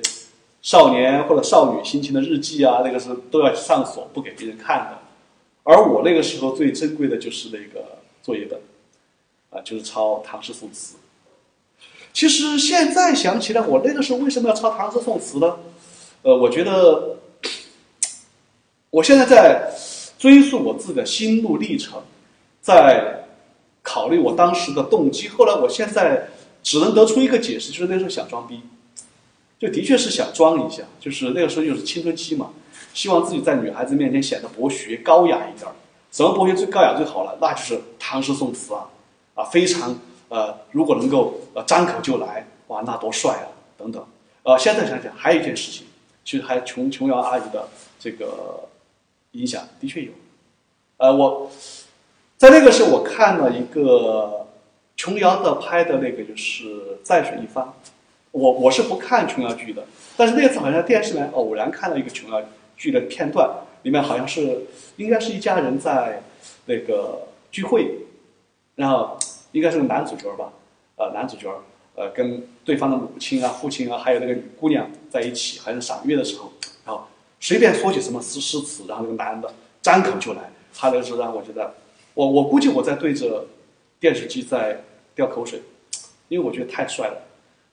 [0.59, 4.97] 少年或者少女心情的日记啊，那个是都要上锁不给别人看的。
[5.63, 8.59] 而我那个时候最珍贵的就是那个作业本，
[9.51, 10.95] 啊，就是抄唐诗宋词。
[12.11, 15.57] 其实现在想起来，我那个时候为什么要抄唐诗宋词呢？
[16.23, 17.17] 呃，我觉得，
[18.89, 19.71] 我现在在
[20.17, 22.01] 追溯我自己的心路历程，
[22.61, 23.25] 在
[23.81, 25.27] 考虑我当时的动机。
[25.27, 26.27] 后来我现在
[26.63, 28.61] 只能得出一个解释，就是那时候想装逼。
[29.59, 32.51] 就的确是想装一下，就是那个时候就是青春期嘛，
[32.93, 35.73] 希望自己在女孩子面前显得博学高雅一点儿。
[36.11, 37.35] 什么博学最高雅最好了？
[37.41, 38.85] 那就是唐诗宋词啊，
[39.33, 39.97] 啊，非常
[40.29, 43.49] 呃，如果能够呃张口就来，哇，那多帅啊！
[43.77, 44.05] 等等。
[44.43, 45.87] 呃，现在想想还有一件事情，
[46.23, 47.67] 其实还琼琼瑶阿姨的
[47.99, 48.63] 这个
[49.31, 50.11] 影响的确有。
[50.97, 51.51] 呃，我
[52.37, 54.47] 在那个时候我看了一个
[54.95, 56.63] 琼瑶的拍的那个就是
[57.03, 57.65] 《在水一方》。
[58.31, 59.83] 我我是不看琼瑶剧的，
[60.15, 62.39] 但是那次好像电视里偶然看到一个琼瑶
[62.75, 63.49] 剧的片段，
[63.81, 64.65] 里面好像是
[64.97, 66.21] 应该是一家人在
[66.65, 67.99] 那个聚会，
[68.75, 69.17] 然后
[69.53, 70.53] 应该是个男主角吧，
[70.97, 71.49] 呃，男主角
[71.95, 76.51] 呃跟对方的母亲啊、父亲啊，还有那个女姑娘在一起，好像赏月的时候，
[77.39, 81.75] 随便说起什么诗诗词，然后那个男的张口就来，他那个时候让我觉得，
[82.13, 83.47] 我我估计我在对着
[83.99, 84.83] 电视机在
[85.15, 85.61] 掉口水，
[86.29, 87.23] 因为我觉得太帅了。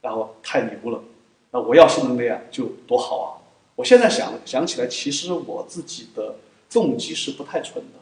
[0.04, 1.02] 然后太牛了，
[1.50, 3.40] 那我要是能那样就多好啊！
[3.74, 6.34] 我现在想想起来，其实我自己的
[6.70, 7.98] 动机是不太纯的。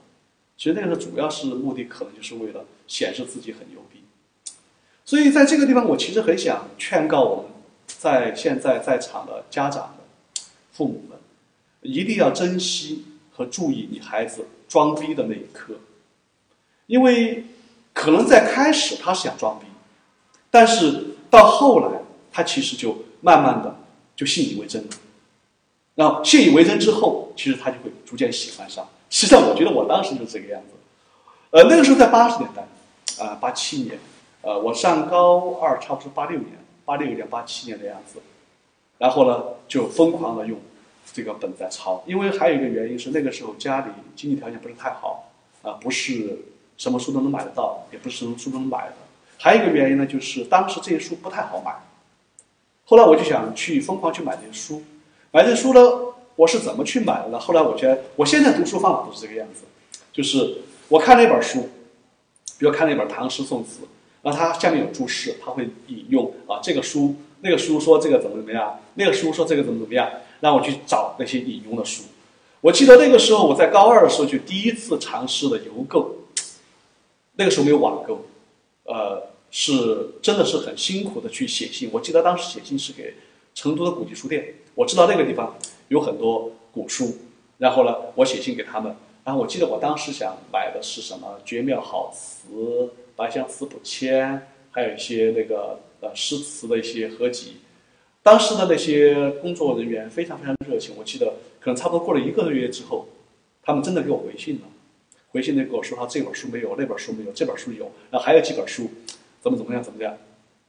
[0.57, 4.03] 其实那个时候主要是目的，可能就是为了显示自己很牛逼。
[5.05, 7.45] 所以在这个地方，我其实很想劝告我们
[7.87, 11.05] 在现在在场的家长们、父母，
[11.83, 15.75] 一定要珍惜和注意你孩子装逼的那一刻，
[16.87, 17.45] 因为
[17.93, 19.67] 可能在开始他是想装逼，
[20.51, 21.09] 但是。
[21.33, 21.99] 到后来，
[22.31, 23.75] 他其实就慢慢的
[24.15, 24.89] 就信以为真了。
[25.95, 28.87] 然后信以为真之后，其实他就会逐渐喜欢上。
[29.09, 30.75] 实际上，我觉得我当时就是这个样子。
[31.53, 33.99] 呃，那个时候在八十年代，啊，八七年，
[34.43, 36.51] 呃，我上高二，差不多八六年，
[36.85, 38.21] 八六年、八七年的样子。
[38.99, 40.61] 然后呢，就疯狂的用
[41.13, 42.03] 这个本在抄。
[42.07, 45.31] 因为还有一个原因是，那个时候家里经济条件不是太好，
[45.63, 46.39] 啊，不是
[46.77, 48.95] 什么书都能买得到，也不是什么书都能买的。
[49.39, 51.73] 还有一个原因呢，就是当时这些书不太好买。
[52.85, 54.83] 后来我就想去疯狂去买这些书，
[55.31, 55.81] 买这些书呢，
[56.37, 57.39] 我是怎么去买的呢？
[57.39, 59.63] 后来我觉得，我现在读书方法都是这个样子，
[60.13, 61.71] 就是我看了一本书，
[62.59, 63.81] 比如看了一本唐诗宋词，
[64.23, 70.09] 那它下面有注释，它会引用啊这个书那个书说这个怎么怎么样，那个书说这个怎么怎么样，
[70.43, 72.03] 让我去找那些引用的书。
[72.61, 76.17] 我记得那个时候我在高二的时候就第一次尝试了邮购，
[77.37, 78.27] 那个时候没有网购，
[78.85, 79.33] 呃。
[79.55, 81.91] 是真的是很辛苦的去写信。
[81.93, 83.13] 我记得当时写信是给
[83.55, 85.55] 成都的古籍书店，我知道那个地方
[85.89, 87.19] 有很多古书，
[87.59, 88.97] 然后呢，我写信给他们。
[89.25, 92.49] 然后我记得我当时想买的是什么《绝妙好词》
[93.15, 94.35] 《白相词谱签》，
[94.71, 97.59] 还有一些那个呃诗词的一些合集。
[98.23, 100.95] 当时的那些工作人员非常非常热情。
[100.97, 103.09] 我记得可能差不多过了一个多月之后，
[103.63, 104.63] 他们真的给我回信了，
[105.31, 108.91] 回信的跟我说他这本书没有，那本书没有，这本书有，然后还有几本书。
[109.43, 110.17] 怎么怎么样怎么样，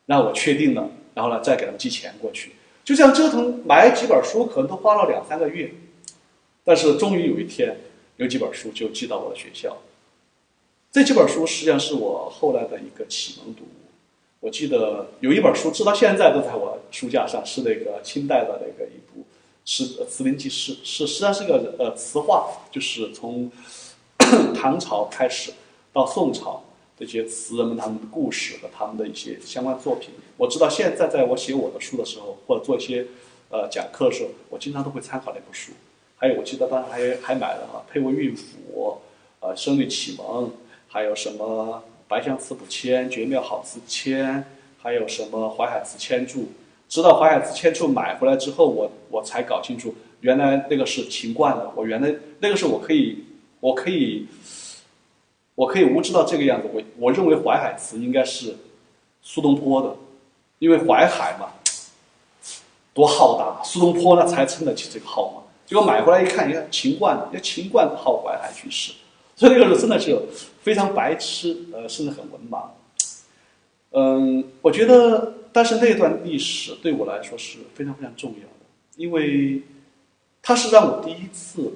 [0.08, 5.72] 让我确定了，然后呢再给他们寄钱过去，就这样折腾买几本书，可能都花了两三个月，
[6.64, 7.78] 但是终于有一天，
[8.18, 9.78] 有几本书就寄到我的学校。
[10.92, 13.83] 这几本书实际上是我后来的一个启蒙读物。
[14.44, 19.22] 我记得有一本书，直到现在都在我书架上，是那个清代的那个一部
[19.64, 23.50] 《诗词林记事》，是实际上是个呃词话，就是从
[24.54, 25.54] 唐朝开始
[25.94, 26.62] 到宋朝。
[27.00, 30.12] 这些词人们他们的故事和他们的一些相关作品。
[30.38, 33.08] 我知道现在在我写我的书的时候，或者做一些
[33.50, 35.72] 呃讲课的时候，我经常都会参考那部书。
[36.18, 39.00] 还有，我记得当时还还买了哈《配位韵府》，
[39.46, 40.48] 呃，《声律启蒙》，
[40.88, 44.36] 还有什么《白象词谱签》《绝妙好词签》，
[44.82, 46.42] 还有什么《淮海词签注》。
[46.90, 51.72] 直到《淮海词签注》买回来之后，我我才搞清楚，原来那个是秦观的。
[51.76, 53.24] 我原来那个时候我可以，
[53.60, 54.28] 我可以，
[55.56, 56.70] 我可以无知到这个样子。
[56.72, 58.56] 我我认为淮海词应该是
[59.24, 59.96] 苏东坡的，
[60.60, 61.54] 因为淮海嘛，
[62.94, 65.42] 多浩大，苏东坡那才撑得起这个号嘛。
[65.66, 68.94] 结果买回来一看，你看秦观，那秦观号淮海居士，
[69.36, 70.20] 所以那个时候真的是
[70.62, 72.68] 非常白痴，呃，甚至很文盲。
[73.92, 78.66] 嗯，我觉得，但是那段历史对我来说是非常非常重要的，
[78.96, 79.62] 因为
[80.42, 81.74] 它是让我第一次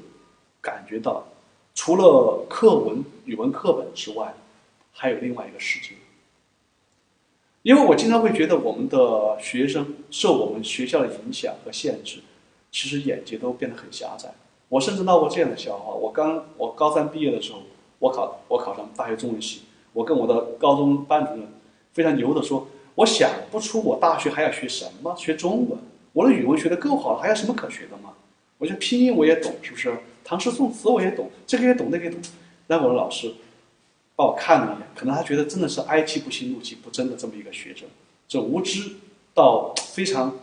[0.62, 1.28] 感觉到，
[1.76, 4.34] 除了课文、语文课本之外，
[4.92, 5.96] 还有另外一个世界。
[7.64, 12.20] 因为我经常会觉得，我们的学生受我们学校的影响和限制。
[12.72, 14.34] 其实眼界都变得很狭窄。
[14.70, 17.60] 我甚至闹过这样的笑话：我刚我高三毕业的时候，
[18.00, 19.62] 我考我考上大学中文系，
[19.94, 21.48] 我跟我的高中班主任
[21.94, 25.80] 非常牛的说：“我想不出我大学还要学什么，学中文，
[26.14, 28.14] 我的语文学得够好了，还有什么可学的吗？
[28.58, 29.98] 我觉得拼音我也懂，是不是？
[30.24, 32.20] 唐诗宋词我也懂，这个也懂，那个也懂。”
[32.68, 33.34] 那我的老师
[34.16, 37.88] 把我看了一眼，可能他觉得真的是哀其不幸，怒其不争的这么一个学生，
[38.28, 38.98] 这无知
[39.34, 40.36] 到非常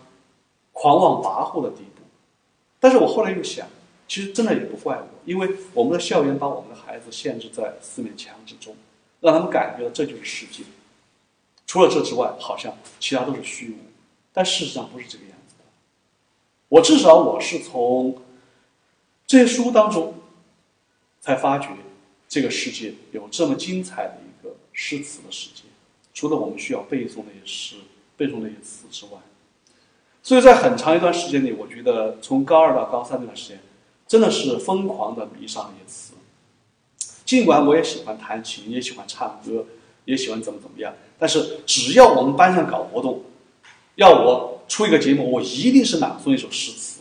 [0.73, 2.03] 狂妄跋扈的地步。
[2.81, 3.67] 但是我后来又想，
[4.07, 8.77] 其实真的也不怪我，因为我们的校园把我们的孩子限制在四面墙之中，
[9.21, 10.63] 让他们感觉到这就是世界。
[11.67, 13.77] 除了这之外，好像其他都是虚无。
[14.33, 15.65] 但事实上不是这个样子的。
[16.69, 18.21] 我至少我是从
[19.27, 20.15] 这些书当中
[21.21, 21.69] 才发觉，
[22.29, 25.63] 这个世界有这么精彩的一个诗词的世界。
[26.13, 27.77] 除了我们需要背诵那些诗、
[28.17, 29.21] 背诵那些词之外。
[30.23, 33.61] 所以在很长一段时间里，我觉得从高二到高三那段时间，
[34.15, 36.15] 真的是疯狂的迷上那些词。
[37.25, 39.67] 尽管我也喜欢弹琴，也喜欢唱歌，
[40.05, 43.25] 也喜欢怎么怎么样，但是只要我们班上搞活动，
[43.97, 47.01] 要我出一个节目，我一定是朗诵一首诗词，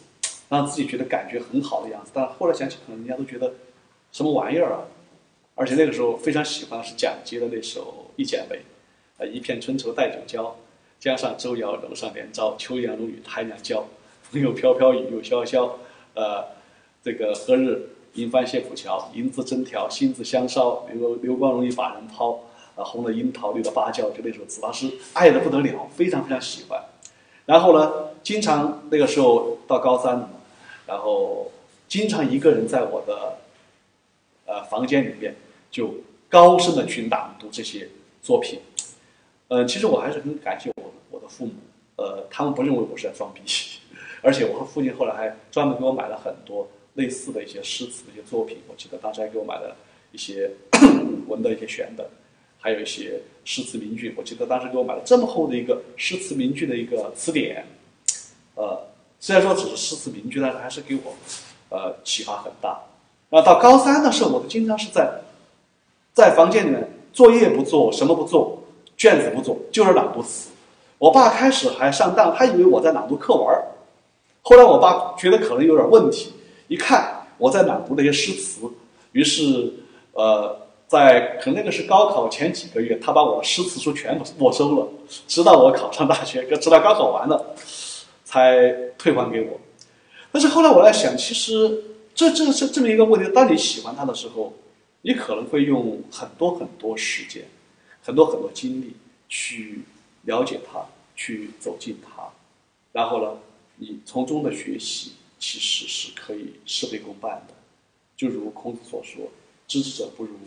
[0.49, 2.09] 让自己觉得感觉很好的样子。
[2.15, 3.53] 但后来想起，可能人家都觉得
[4.11, 4.79] 什么玩意儿啊！
[5.53, 8.55] 而且那个时候非常喜欢的是蒋捷的那首《一剪梅》，
[9.19, 10.55] 呃，一片春愁带酒浇。
[10.99, 13.85] 江上舟摇，楼上帘招，秋阳如雨，台娘娇。
[14.23, 15.69] 风又飘飘，雨又潇潇。
[16.15, 16.45] 呃，
[17.03, 19.11] 这个何日银帆谢浦桥？
[19.13, 20.87] 银字真条，心字香烧。
[20.93, 22.39] 流流光容易把人抛。
[22.75, 24.09] 啊，红了樱桃，绿了芭蕉。
[24.11, 26.81] 就那首词，当时爱的不得了，非常非常喜欢。
[27.45, 27.91] 然后呢，
[28.23, 30.29] 经常那个时候到高三了嘛，
[30.87, 31.51] 然后
[31.89, 33.37] 经常一个人在我的
[34.45, 35.35] 呃房间里面，
[35.69, 35.93] 就
[36.29, 37.89] 高声的去朗读这些
[38.21, 38.61] 作品。
[39.49, 41.51] 嗯，其实我还是很感谢我我的父母，
[41.97, 43.41] 呃，他们不认为我是在装逼，
[44.23, 48.57] 而且我和父亲后来还专门给我买了很多类似的一些诗词的一些作品。
[48.67, 49.75] 我记得当时还给我买了
[50.11, 50.51] 一些
[51.27, 52.05] 文的一些选本，
[52.59, 54.13] 还有一些诗词名句。
[54.17, 57.65] 我记得当时给我买了这么厚的一个诗词名句的一个词典，
[58.55, 58.79] 呃，
[59.19, 61.15] 虽然说只是诗词名句，但是还是给我
[61.69, 62.79] 呃启发很大。
[63.29, 65.21] 然后到高三的时候，我都经常是在
[66.13, 68.59] 在房间里面作业不做，什么不做。
[68.95, 70.51] 卷子不做，就是朗读词。
[70.99, 73.47] 我爸开始还上当，他以为我在朗读课文。
[74.43, 76.31] 后来我爸觉得可能有点问题，
[76.73, 78.67] 一看我在朗读那些诗词，
[79.11, 79.71] 于是，
[80.13, 84.87] 呃，在可能那个是高考前几个月，他把我的诗词书全部没收了，
[85.27, 87.55] 直到我考上大学，直到高考完了，
[88.25, 89.59] 才退还给我。
[90.31, 91.83] 但是后来我在想，其实
[92.15, 94.53] 这这这这么一个问题：当你喜欢他的时候，
[95.03, 97.45] 你可能会用很多很多时间。
[98.05, 98.97] 很多很多精力
[99.29, 99.79] 去
[100.23, 102.23] 了解他，去走进他，
[102.91, 103.37] 然后呢，
[103.77, 107.53] 你从中的学习其实是可以事倍功半的。
[108.15, 109.29] 就如孔子所说
[109.67, 110.37] ：“知之者不如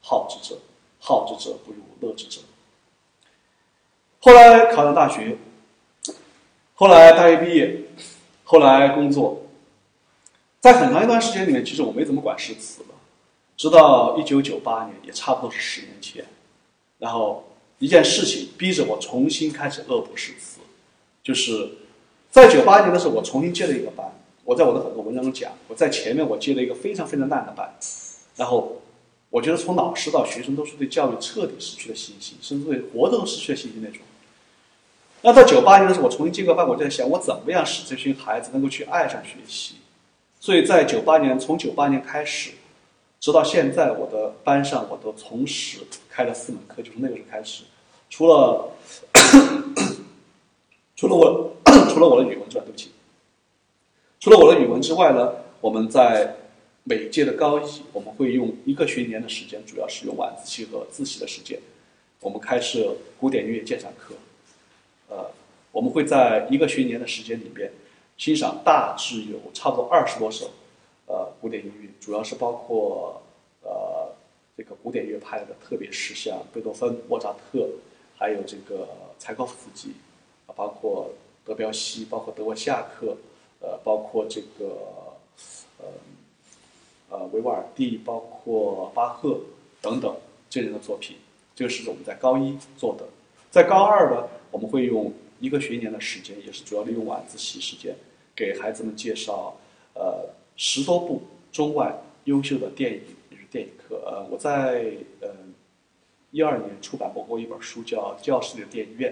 [0.00, 0.58] 好之者，
[0.98, 2.40] 好之者不如乐之者。”
[4.18, 5.38] 后来考上大学，
[6.74, 7.84] 后来大学毕业，
[8.42, 9.46] 后来工作，
[10.58, 12.88] 在很长一段时间里面，其实我没怎么管诗词了。
[13.56, 16.26] 直到一九九八年，也差不多是十年前。
[16.98, 17.48] 然后
[17.78, 20.58] 一件事情逼着我重新开始恶补诗词，
[21.22, 21.70] 就是
[22.32, 24.12] 在九八年的时候，我重新接了一个班。
[24.50, 27.72] 我在我的很多文章中讲，我在前面我接了一个非常非常烂的班，
[28.34, 28.82] 然后
[29.30, 34.00] 我觉得从老师到学生都是对教育彻底失去了信心，甚至对活着都失去了信心那种。
[35.22, 39.76] 那到九八年的时候，我重新接个班，我就在想，我怎么样使这群孩子能够去爱上学习？
[40.40, 42.50] 所以在九八年，从九八年开始，
[43.20, 45.78] 直到现在，我的班上我都同时
[46.08, 47.62] 开了四门课，就从那个时候开始，
[48.08, 48.72] 除了
[50.96, 51.52] 除了我
[51.94, 52.90] 除了我的语文之外，对不起，
[54.20, 56.36] 除了我的语文之外呢，我们在
[56.84, 61.58] 每届的高一，我们会用一个学年的时间，主要是用晚自习和自习的时间，
[62.20, 64.14] 我们开设古典音乐鉴赏课，
[65.08, 65.30] 呃，
[65.72, 67.72] 我们会在一个学年的时间里边
[68.18, 70.50] 欣赏大致有差不多二十多首。
[71.06, 73.22] 呃，古典音乐主要是包括
[73.62, 74.12] 呃
[74.54, 77.66] 这个古典乐派的，特别是像贝多芬、莫扎特，
[78.18, 78.86] 还有这个
[79.18, 79.94] 柴可夫斯基，
[80.46, 81.10] 啊，包括
[81.42, 83.16] 德彪西，包括德沃夏克，
[83.60, 84.76] 呃，包括这个
[85.78, 85.86] 呃
[87.10, 89.40] 呃维瓦尔第，包括巴赫
[89.80, 90.16] 等等
[90.48, 91.16] 这人的作品。
[91.54, 93.04] 这个是我们在高一做的，
[93.50, 97.94] 在高二呢，我们会用一个学年的时间，也是主要利用晚自习时间，
[98.34, 99.56] 给孩子们介绍
[99.94, 100.28] 呃。
[100.62, 103.00] 十多部中外优秀的电影，
[103.30, 104.02] 也是电影课。
[104.04, 104.92] 呃，我在
[105.22, 105.30] 呃
[106.32, 109.10] 一二年出版过一本书，叫《教室里的电影院》，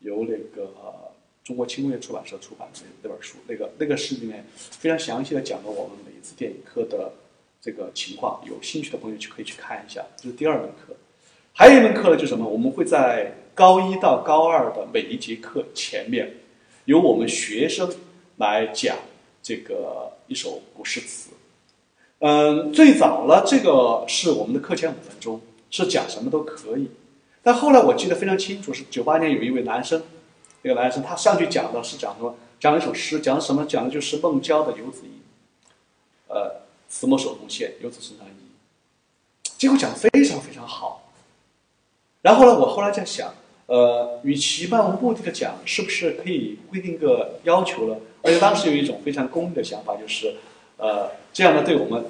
[0.00, 0.70] 由那个
[1.44, 3.36] 中国轻工业出版社出版的那本书。
[3.46, 7.12] 那个那个是里面非常详细的讲了我们每一次电影课的
[7.60, 8.40] 这个情况。
[8.44, 10.04] 有兴趣的朋友去可以去看一下。
[10.16, 10.96] 这是第二门课，
[11.52, 12.48] 还有一门课呢，就是什么？
[12.48, 16.34] 我们会在高一到高二的每一节课前面，
[16.86, 17.88] 由我们学生
[18.38, 18.96] 来讲。
[19.46, 21.28] 这个一首古诗词，
[22.20, 25.38] 嗯，最早呢，这个是我们的课前五分钟，
[25.68, 26.88] 是讲什么都可以。
[27.42, 30.02] 但后来我记得非常清楚，是九八年有一位男生，
[30.64, 33.66] 那个男生他上去讲的是讲说讲了一首诗，讲什么？
[33.66, 35.10] 讲的就是孟郊的《游子吟》，
[36.34, 38.30] 呃，慈母手中线，游子身上衣。
[39.58, 41.12] 结果讲的非常非常好。
[42.22, 43.34] 然后呢，我后来在想，
[43.66, 48.00] 呃，与其漫无目的的讲，是不是可以规定个要求了？
[48.22, 50.34] 而且当时有一种非常功利的想法，就是，
[50.78, 52.06] 呃，这样呢对我们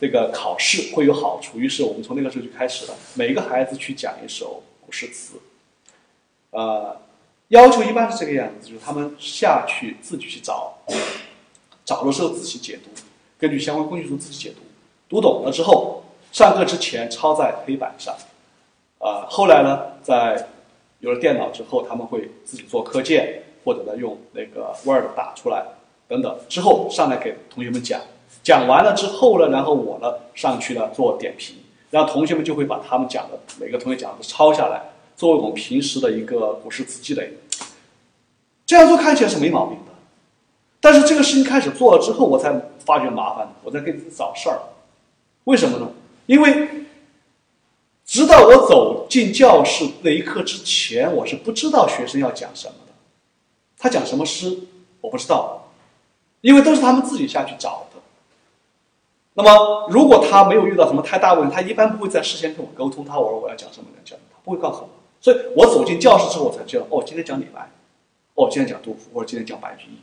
[0.00, 1.58] 这个考试会有好处。
[1.58, 5.34] 于是我们从那个时候就开始了，每个孩子去讲一首古诗词，
[6.52, 6.98] 呃，
[7.48, 10.74] 要求一般是这个样子，就是他们下去自己去找，
[11.84, 12.90] 找的时候自己解读，
[13.38, 14.60] 根据相关工具书自己解读，
[15.08, 18.14] 读懂了之后，上课之前抄在黑板上，
[18.98, 20.48] 啊，后来呢，在
[21.00, 23.42] 有了电脑之后，他们会自己做课件。
[23.64, 25.62] 或者呢，用那个 Word 打出来，
[26.06, 28.00] 等等，之后上来给同学们讲，
[28.42, 31.56] 讲完了之后呢，然后我呢上去呢做点评，
[31.90, 34.80] 然后同学们就会把他们讲的每个同学讲的抄下来，
[35.18, 37.34] 作为我们平时的一个古诗词积累。
[38.64, 39.92] 这样做看起来是没毛病的，
[40.80, 44.60] 但是这个事情开始做了之后，我才发觉麻烦，我在给自己找事儿。
[45.44, 45.90] 为什么呢？
[46.26, 46.68] 因为
[48.04, 52.92] 直到我走进教室那一刻之前，我是不知道学生要讲什么的。
[53.76, 54.56] 他讲什么诗，
[55.00, 55.68] 我不知道，
[56.42, 58.00] 因为都是他们自己下去找的。
[59.34, 63.04] 那么，如果他没有遇到什么太大问题，他一般不会在事先跟我沟通。
[63.04, 64.88] 他我说我要讲什么要讲，他不会告诉我。
[65.20, 67.70] 所以我走进教室之后，我才知道哦，今天讲李白，
[68.34, 69.98] 哦，今天讲杜甫，或者今天讲白居易。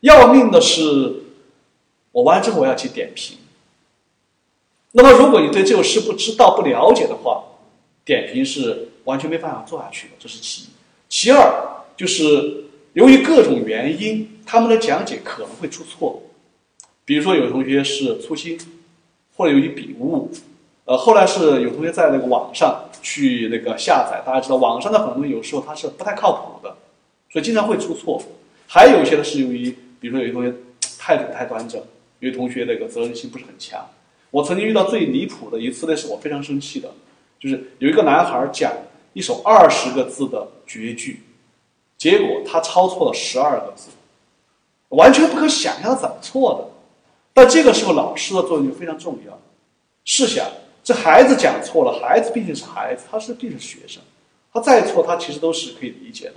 [0.00, 1.22] 要命的是，
[2.12, 3.38] 我完了之后我要去点评。
[4.92, 7.44] 那么，如果你对这首诗不知道、不了解的话，
[8.04, 10.14] 点评是完全没办法做下去的。
[10.18, 10.66] 这是其一，
[11.08, 11.74] 其二。
[11.96, 16.22] 就是由于各种原因，他们的讲解可能会出错，
[17.06, 18.58] 比如说有同学是粗心，
[19.34, 20.30] 或者有一笔误，
[20.86, 26.76] 呃，后来是有同学在那个网上去那个下载，大家知道网上的很多东西有时候它是不太靠谱的，
[27.28, 28.22] 所以经常会出错。
[28.68, 29.70] 还有一些呢是由于，
[30.00, 30.54] 比如说有些同学
[30.98, 31.82] 态度太端正，
[32.20, 33.84] 有些同学那个责任心不是很强。
[34.30, 36.88] 我曾经遇到最离谱的一次，那是我非常生气的，
[37.40, 38.72] 就是有一个男孩讲
[39.12, 41.22] 一首二十个字的绝句。
[41.98, 43.88] 结果他抄错了十二个字，
[44.90, 46.68] 完全不可想象怎么错的。
[47.34, 49.36] 但这个时候老师的作用就非常重要。
[50.04, 50.46] 试想，
[50.86, 54.00] 这孩子讲错了，孩子毕竟是孩子，他是毕竟是学生，
[54.52, 56.34] 他再错他其实都是可以理解的，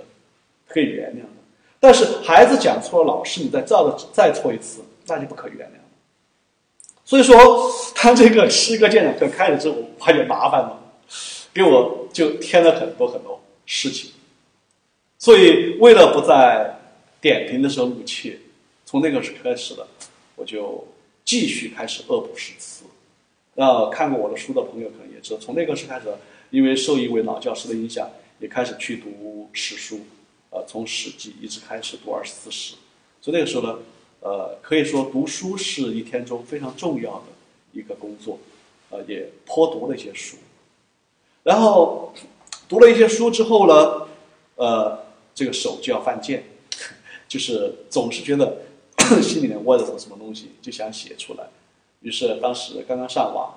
[0.67, 1.43] 可以原谅的。
[1.79, 5.83] 但是孩子讲错了，老师你再照着再错一次，那就不可原谅了。
[7.05, 10.81] 所以说，他这个诗歌鉴赏课开了之后，发现麻烦了，
[11.53, 14.09] 给我就添了很多很多事情。
[15.19, 16.75] 所以，为了不在
[17.21, 18.39] 点评的时候露怯，
[18.83, 19.85] 从那个时候开始的，
[20.35, 20.87] 我就
[21.23, 22.85] 继续开始恶补诗词。
[23.59, 26.07] 那看过我的书的朋友可能也知道，从那个时候开始，
[26.49, 29.99] 因为受一位老教师的影响，也开始去读史书，
[30.49, 32.75] 呃，从《史记》一直开始读二十四史。
[33.19, 33.79] 所以那个时候呢，
[34.21, 37.25] 呃，可以说读书是一天中非常重要的
[37.73, 38.39] 一个工作，
[38.91, 40.37] 呃，也颇读了一些书。
[41.43, 42.13] 然后
[42.69, 44.07] 读了一些书之后呢，
[44.55, 45.09] 呃。
[45.35, 46.43] 这个手就要犯贱，
[47.25, 48.57] 就是总是觉得
[49.23, 51.47] 心里面窝着什么什么东西，就想写出来。
[52.01, 53.53] 于是当时刚刚上网，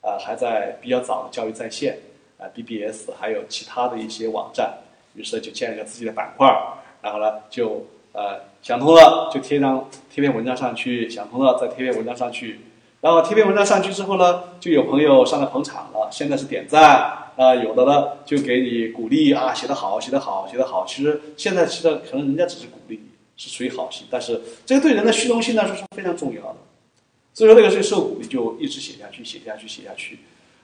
[0.00, 1.98] 呃，还在比较早的教育在线，
[2.38, 4.78] 啊，BBS，还有其他的一些网站，
[5.14, 12.60] 于是就建了个自己的板块儿，然后呢，就呃想通了，就贴张贴篇文章上去，想通了再贴篇文章上去，
[13.00, 17.22] 然后贴篇文章上去之后呢，就有朋友上来捧场了，现在是点赞。
[17.36, 20.86] 啊，有的呢就给你鼓励啊，写得好，写得好，写得好。
[20.86, 26.56] 其实现在其实可能人家只是鼓励你，是出于好心，但是这个对人的虚荣心来说是非常重要的。
[27.36, 30.20] 所以说那个是受鼓励就一直写下去，写下去，写下去。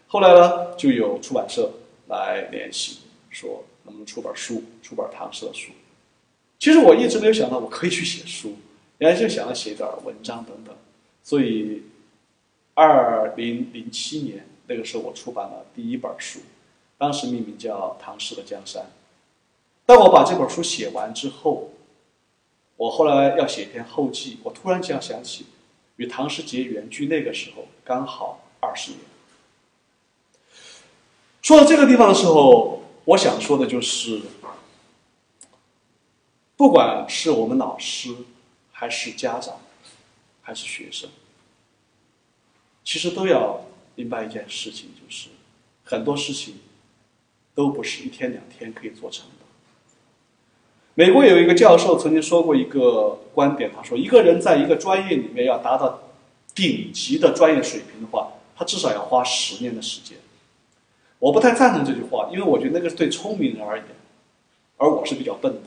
[0.06, 1.70] 后来呢，就有出版社
[2.08, 5.70] 来联系，说能不能出本书，出本唐诗的书。
[6.58, 8.56] 其实我一直没有想到我可以去写书，
[8.96, 10.74] 原来就想着写点文章等等。
[11.22, 11.82] 所以，
[12.72, 16.40] 二零零七年那个时候我出版了第一本书。
[16.96, 18.82] 当时命名叫《唐诗的江山》。
[19.84, 21.68] 当我把这本书写完之后，
[22.78, 25.44] 我后来要写一篇后记，我突然间想起，
[25.96, 29.00] 与唐诗结缘，距那个时候刚好二十年。
[31.42, 34.20] 说到这个地方的时候，我想说的就是，
[36.56, 38.14] 不管是我们老师，
[38.72, 39.60] 还是家长，
[40.42, 41.10] 还是学生，
[42.84, 43.64] 其实都要
[43.94, 45.28] 明白一件事情，就是
[45.84, 46.60] 很多事情。
[47.54, 49.41] 都不是一天两天可以做成的。
[50.94, 56.00] 美国有一个教授曾经说过一个观点，他说：“一个人在一个专业里面要达到
[56.54, 60.18] 顶级的专业水平的话，他至少要花十年的时间。”
[61.18, 63.86] 我不太赞同这句话，因为我觉得那个是对聪明人而言，
[64.76, 65.60] 而我是比较笨的。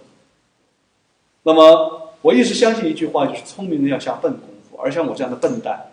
[1.43, 5.91] 那么我一直相信一句话，就是聪明人要下笨功夫，而像我这样的笨蛋，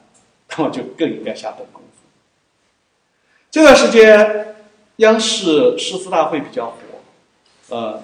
[0.50, 1.88] 那么就更应该下笨功夫。
[3.50, 4.48] 这段时间。
[4.96, 6.76] 央视诗词大会比较火，
[7.70, 8.00] 呃，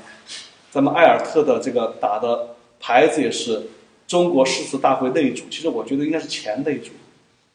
[0.71, 3.69] 咱们艾尔特的这个打的牌子也是
[4.07, 6.91] 中国诗词大会内主，其实我觉得应该是前内主，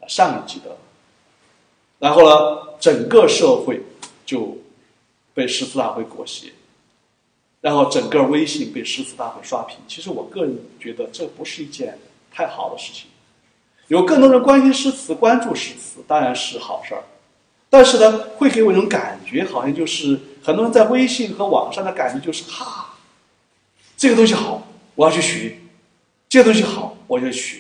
[0.08, 0.76] 上一级的。
[2.00, 3.82] 然后呢，整个社会
[4.26, 4.58] 就
[5.34, 6.52] 被诗词大会裹挟，
[7.62, 9.78] 然后整个微信被诗词大会刷屏。
[9.88, 11.98] 其实我个人觉得这不是一件
[12.32, 13.08] 太好的事情，
[13.88, 17.04] 有更多人关心诗词、关注诗词，当然是好事儿。
[17.70, 22.83] 但是呢，会给我一种感觉，好像就是很多人在微信和网上的感觉就是哈，
[23.98, 25.56] 这个东西好，我要去学；
[26.28, 27.60] 这个东西好，我就学。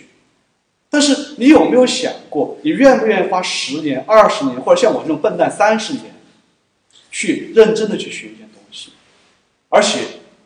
[0.90, 6.14] 但是你有没有想过，你愿不愿意花十年、二十年，或者像我这种笨蛋三十年，
[7.10, 8.92] 去认真的去学一件东西？
[9.70, 10.02] 而且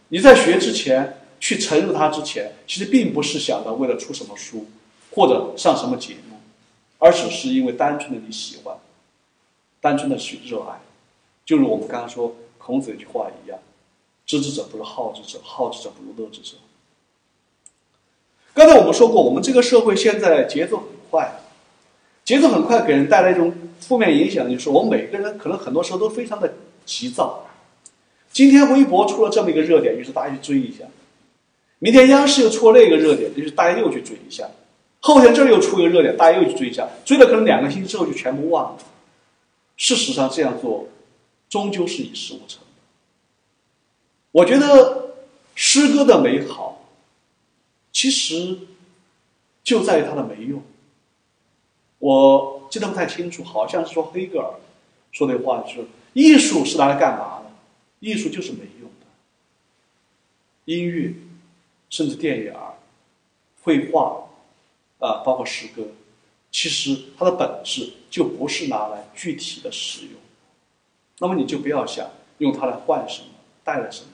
[0.10, 4.68] 你在学之前，去沉入它之前，其实并不是想着为了出什么书
[5.12, 6.40] 或者上什么节目，
[7.00, 8.76] 而只是因为单纯的你喜欢。
[9.80, 10.80] 单纯的去热爱，
[11.46, 13.58] 就如我们刚刚说孔子一句话一样
[14.28, 16.58] ：“知之者不如好之者，好之者不如乐之者。”
[18.54, 21.40] 刚才我们说过，我们这个社会现在节奏很快，
[22.26, 26.54] 节奏很快给人带来一种负面影响，就是我们每个人可能很多时候都非常的
[26.86, 27.46] 急躁。
[28.32, 30.86] 今天微博出了这么一个热点，于是大家去追一下；
[31.80, 34.46] 明天央视又出了那个热点，于是大家又去追一下；
[35.00, 38.80] 后天这儿又出一个热点，大家又去追一下，追了可能两个星期之后就全部忘了。
[39.76, 40.88] 事实上，这样做
[41.50, 42.60] 终究是以事无成。
[44.32, 45.16] 我觉得
[45.56, 46.86] 诗歌的美好，
[47.92, 48.60] 其实
[49.64, 50.62] 就在于它的没用。
[52.00, 54.54] 我记得不太清楚，好像是说黑格尔
[55.12, 57.52] 说的话是：艺术是拿来干嘛的？
[58.00, 59.06] 艺术就是没用的。
[60.66, 61.14] 音乐，
[61.90, 62.54] 甚至电影、
[63.64, 64.28] 绘画，
[65.00, 65.84] 啊，包括诗歌。
[66.52, 70.14] 其实它的本质就不是拿来具体的使用，
[71.20, 73.28] 那么你就不要想用它来换什么、
[73.64, 74.10] 带来什么，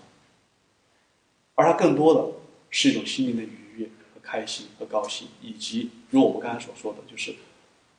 [1.56, 2.26] 而它更多的
[2.70, 7.36] 是一种心灵的愉悦和开心和高兴，以及如我们刚才所说的，就是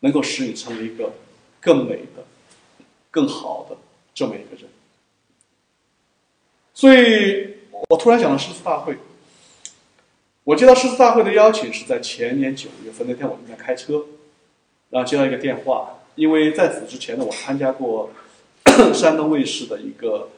[0.00, 1.12] 能够使你成为一个
[1.61, 2.24] 更美的、
[3.11, 3.76] 更好的
[4.14, 4.70] 这么一个人。
[6.72, 7.57] 所以
[7.88, 8.96] 我突然想到诗词大会，
[10.42, 14.05] 我接到诗词大会的邀请是在前年九月份那天，我正在开车。
[14.90, 18.11] 然后接到一个电话，因为在此之前呢，我参加过
[18.94, 20.28] 山东卫视的一个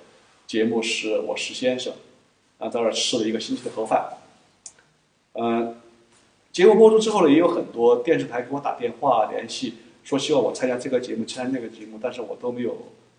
[0.46, 1.92] 节目，是我石先生，
[2.58, 4.08] 啊，在那儿吃了一个星期的盒饭。
[5.34, 5.76] 嗯，
[6.52, 12.76] 节目播出之后呢，也有很多电视台给我打电话联系，说希望我参加这个节目，参加那个节目，但是我都没有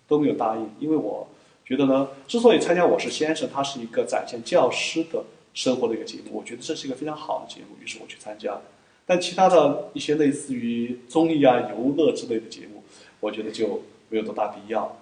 [0.08, 1.28] 都没有答应，因为我
[1.66, 5.24] 觉得呢，之所以参加我是先生，它是一个展现教师的
[5.54, 8.60] 生活的一个节目，我觉得这是一个非常好的节目，于是我去参加。
[9.06, 12.84] 但其他的一些类似于综艺啊、游乐之类的节目，
[13.20, 14.98] 我觉得就没有多大必要。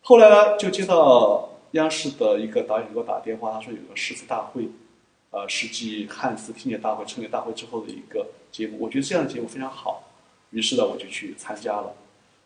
[0.00, 4.68] 后来呢，就接到央视的一个导演给我打电话，他说有个诗词大会，
[5.30, 8.76] 呃，是继汉词听写大会、春节大会之后的一个节目。
[8.80, 10.04] 我觉得这样的节目非常好，
[10.50, 11.94] 于是呢，我就去参加了。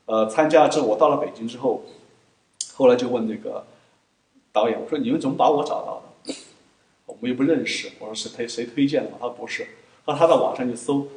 [0.06, 1.82] 呃，参加了之后，我到了北京之后，
[2.74, 3.66] 后来就问那个
[4.52, 6.34] 导演，我说：“你们怎么把我找到的？
[7.06, 9.66] 我们又不认识。”我说：“是推谁推荐的？”他说：“不是。”
[10.06, 11.08] 他他在网上就搜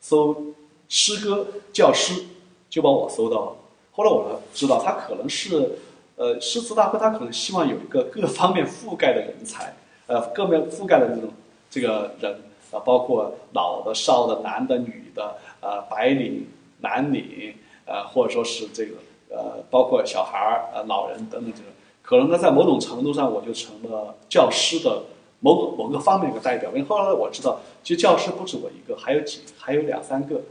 [0.00, 0.54] 搜
[0.88, 2.24] 诗歌教师，
[2.68, 3.56] 就把我搜到了。
[3.92, 5.78] 后来我才知道，他可能是
[6.16, 9.74] 呃诗词大会，他可能希望有一个各方面覆盖的人才，
[10.06, 11.30] 呃，各面覆盖的这种
[11.70, 12.40] 这个人
[12.70, 16.46] 啊，包括老的、少的、男的、女的，呃，白领、
[16.80, 17.54] 蓝领。
[17.84, 18.94] 呃，或者说是这个，
[19.28, 21.68] 呃，包括小孩儿、呃，老人等等这个，
[22.00, 25.02] 可能呢，在某种程度上，我就成了教师的
[25.40, 26.70] 某个某个方面一个代表。
[26.70, 30.42] 因为后来我知道，其实教师不止我一个，还有几，还有两三个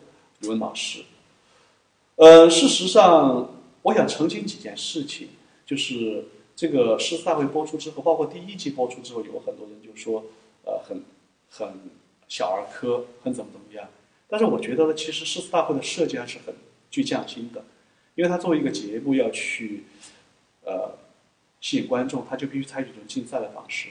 [0.42, 1.06] 语文老师。
[2.18, 3.50] 呃，事实上，
[3.84, 5.30] 我想澄清几件事情，
[5.72, 10.26] 就是这个诗词大会播出之后，包括第一季播出之后，有很多人就说，
[10.66, 11.02] 呃，很
[11.50, 11.74] 很
[12.28, 13.88] 小儿科，很怎么怎么样。
[14.28, 16.54] 但是我觉得呢，其实诗词大会的设计还是很。
[16.92, 17.64] 具匠心的，
[18.16, 19.86] 因为他作为一个节目要去，
[20.66, 20.94] 呃，
[21.62, 23.88] 吸引观众，他就必须采取一种竞赛的方式，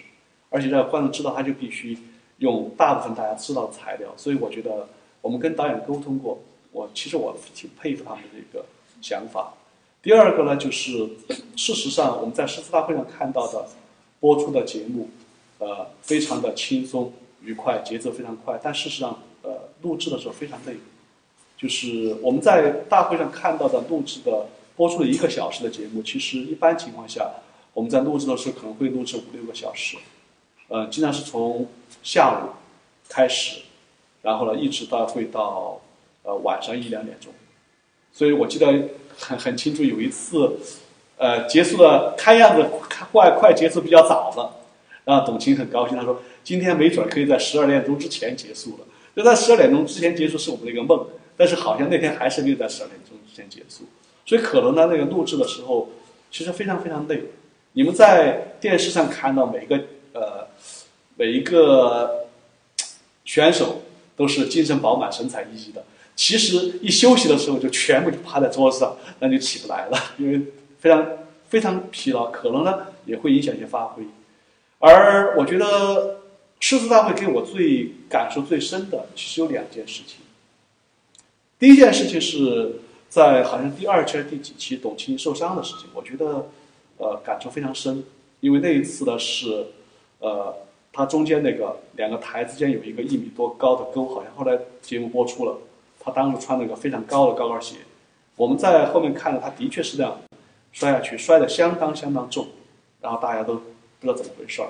[0.51, 1.97] 而且让观众知道，他就必须
[2.41, 4.13] 用大部分大家知道的材料。
[4.19, 4.87] 所以我觉得，
[5.23, 8.67] 我们跟导演沟通过，我其实我挺佩服他们的这个
[9.01, 9.55] 想法。
[10.03, 11.09] 第二个呢，就是
[11.57, 13.67] 事实上我们在诗词大会上看到的
[14.19, 15.11] 播出的节目，
[15.59, 20.77] 呃，非常的轻松愉快，节奏非常快，但事实上，呃，录制的时候非常累。
[21.59, 24.47] 就是我们在大会上看到的录制的
[24.77, 27.31] 播出的一个小时的节目，其实一般情况下，
[27.75, 29.99] 我们在录制的时候可能会录制五六个小时，
[30.69, 31.69] 呃，经常是从
[32.03, 32.57] 下午
[33.07, 33.61] 开始，
[34.23, 35.79] 然后呢一直到会到
[36.23, 37.31] 呃晚上一两点钟，
[38.15, 38.89] 所以我记得
[39.21, 40.57] 很很清楚，有一次，
[41.17, 42.67] 呃结束了看样子
[43.13, 44.57] 快快结束比较早了，
[45.05, 51.07] 然后董卿很高兴，他说今天没准可以在十二点钟之前结束了，就在十二点钟之前结束是我们的一个梦。
[51.37, 53.85] 但是好像那天还是没有在十二点钟之前结束，
[54.27, 55.89] 所以可能呢，那个录制的时候
[56.31, 57.23] 其实非常非常累。
[57.73, 59.81] 你们在电视上看到每个
[60.13, 60.47] 呃
[61.17, 62.27] 每一个
[63.25, 63.81] 选手
[64.17, 65.83] 都是精神饱满、神采奕奕的，
[66.23, 70.39] 其实一休息的时候就全部就趴在桌子上，那就起不来了， 因为
[70.79, 71.07] 非常
[71.49, 74.03] 非常疲劳，可能呢也会影响一些发挥。
[74.81, 76.21] 而我觉得
[76.61, 80.19] 诗词大会给我最感受最深的，其实有两件事情。
[81.59, 86.51] 第一件事情是在好像第二期还是第几期董卿受伤的事情，我觉得，
[86.99, 88.05] 呃，感触非常深，
[88.41, 89.69] 因为那一次呢是，
[90.19, 90.55] 呃，
[90.93, 95.57] 他中间那个两个台之间有一个一米多高的沟，好像后来节目播出了，
[96.11, 97.77] 当时穿了一个非常高的高跟鞋，
[98.37, 100.17] 我们在后面看了，他的确是这样
[100.73, 102.47] 摔下去，摔得相当相当重，
[103.01, 103.63] 然后大家都不
[104.01, 104.69] 知道怎么回事儿，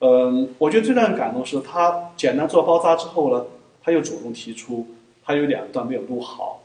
[0.00, 3.44] 嗯，我觉得最让人感动是他简单做包扎之后呢，
[3.82, 4.86] 他又主动提出。
[5.22, 6.60] 他有两段没有录好，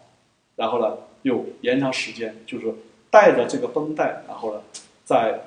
[0.55, 2.73] 然后呢，又延长时间，就是
[3.11, 4.61] 带着这个绷带，然后呢，
[5.03, 5.39] 再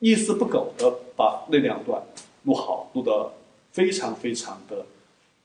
[0.00, 2.02] 一丝不苟的把那两段
[2.42, 3.32] 录好，录得
[3.70, 4.84] 非常非常的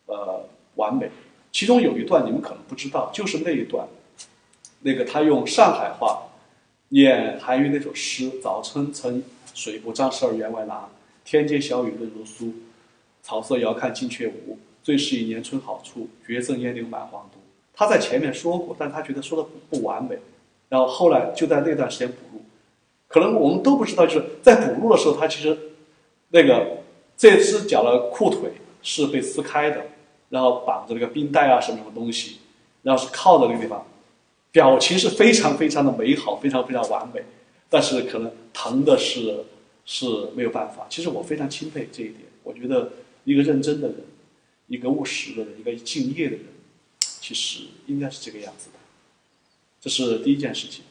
[0.08, 0.44] 呃
[0.76, 1.10] 完美。
[1.58, 3.88] 其中有一段你们可能不知道，就是那一段，
[4.82, 6.22] 那个他用上海话
[6.90, 9.24] 念韩愈那首诗：“早春曾
[9.56, 10.88] 水不张十二员外郎，
[11.26, 12.54] 天街小雨润如酥，
[13.24, 17.40] 草色遥看近却无。”最是一年春好处，绝胜烟柳满皇都。
[17.74, 20.16] 他在前面说过，但他觉得说的不完美，
[20.70, 22.46] 然后后来就在那段时间补录。
[23.08, 25.58] 可能我们都不知道，就是在补录的时候，他其实
[26.30, 26.84] 那个
[27.18, 28.52] 这只脚的裤腿
[28.84, 29.84] 是被撕开的，
[30.30, 32.38] 然后绑着那个冰袋啊什么什么东西，
[32.84, 33.86] 然后是靠在那个地方，
[34.52, 37.24] 表情是非常非常的美好，非常非常完美，
[37.70, 39.46] 但是可能疼的是
[39.86, 40.06] 是
[40.36, 40.86] 没有办法。
[40.90, 42.92] 其实我非常钦佩这一点，我觉得
[43.24, 43.98] 一个认真的人。
[44.70, 46.44] 一个务实的人，一个敬业的人，
[47.00, 48.80] 其实应该是这个样子的。
[49.80, 50.84] 这是第一件事情。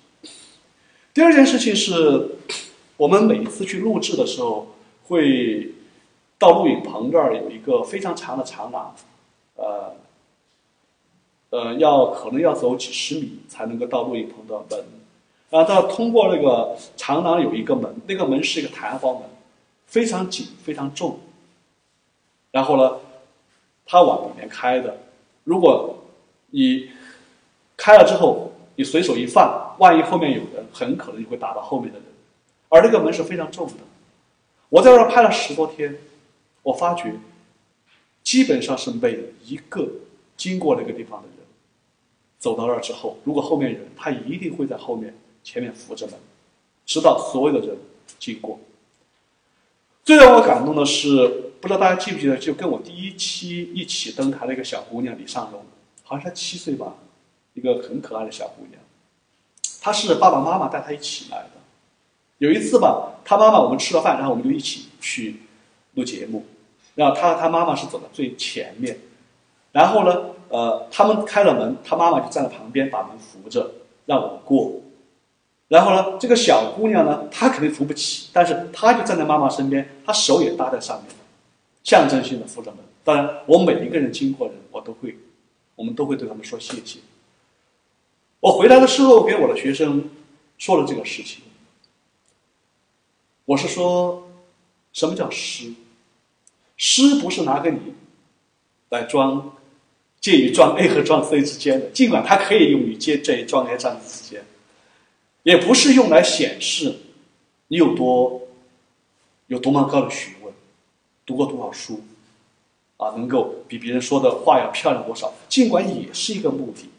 [1.12, 2.36] 第二件事情是，
[2.96, 4.74] 我们每一次去录制的时候，
[5.08, 5.74] 会
[6.38, 8.96] 到录影棚这儿有一个非常长的长廊，
[9.56, 9.94] 呃，
[11.50, 14.84] 呃，要可能要走几十米才能够到录影棚的门。
[15.50, 19.22] 然后，他通过那个长廊有一个门，那个门是一个弹簧门，
[19.86, 21.18] 非常紧，非常重。
[22.50, 22.98] 然后呢？
[23.88, 24.98] 它往里面开的，
[25.44, 25.96] 如果
[26.50, 26.90] 你
[27.76, 32.08] 开了之后，你随手一放，万一后面有人，很可能就会打到后面的人。
[32.68, 33.74] 而那个门是非常重的。
[34.68, 35.96] 我在那儿拍了十多天，
[36.64, 37.14] 我发觉，
[38.26, 39.88] 基本上是每一个
[40.36, 41.46] 经过那个地方的人，
[42.40, 45.14] 走到那儿之后，如果后面有人，他一定会在后面
[45.44, 46.16] 前面扶着门，
[46.84, 47.78] 直到所有的人
[48.18, 48.58] 经过。
[50.02, 51.44] 最让我感动的是。
[51.58, 55.64] 不知道大家记不记得，就跟我第一期一起登台的一个小姑娘李尚荣，
[56.04, 56.94] 好像才七岁吧，
[57.54, 58.80] 一个很可爱的小姑娘，
[59.80, 61.50] 她是爸爸妈妈带她一起来的。
[62.38, 65.36] 有一次吧，她妈妈我们吃了饭，然后我们就一起去
[65.94, 66.44] 录节目，
[66.96, 68.98] 然后他和他妈妈是走在最前面，
[69.70, 73.70] 然后呢，呃，他们开了门，他妈妈就站在旁边把门扶着，
[74.06, 74.72] 让我们过。
[75.68, 81.14] 然后呢，这个小姑娘呢，她肯定扶不起，但是她就站在妈妈身边，她手也搭在上面，
[81.84, 82.80] 象征性的扶着门。
[83.04, 85.16] 当然，我每一个人经过人，我都会，
[85.74, 87.00] 我们都会对他们说谢谢。
[88.40, 90.08] 我回来的时候，给我的学生
[90.56, 91.42] 说了这个事情。
[93.44, 94.28] 我是说，
[94.92, 95.72] 什么叫诗？
[96.76, 97.78] 诗不是拿给你
[98.90, 99.56] 来装，
[100.20, 104.44] 介于装 A 和装 C 之间的，尽管它可以用于介于装 A 装 C 之间。
[105.42, 106.92] 也不是用来显示
[107.68, 108.42] 你有多
[109.46, 110.52] 有多么高的学问，
[111.24, 112.02] 读过多少书，
[112.96, 115.32] 啊，能够比别人说的话要漂亮多少。
[115.48, 116.90] 尽管也是一个目的，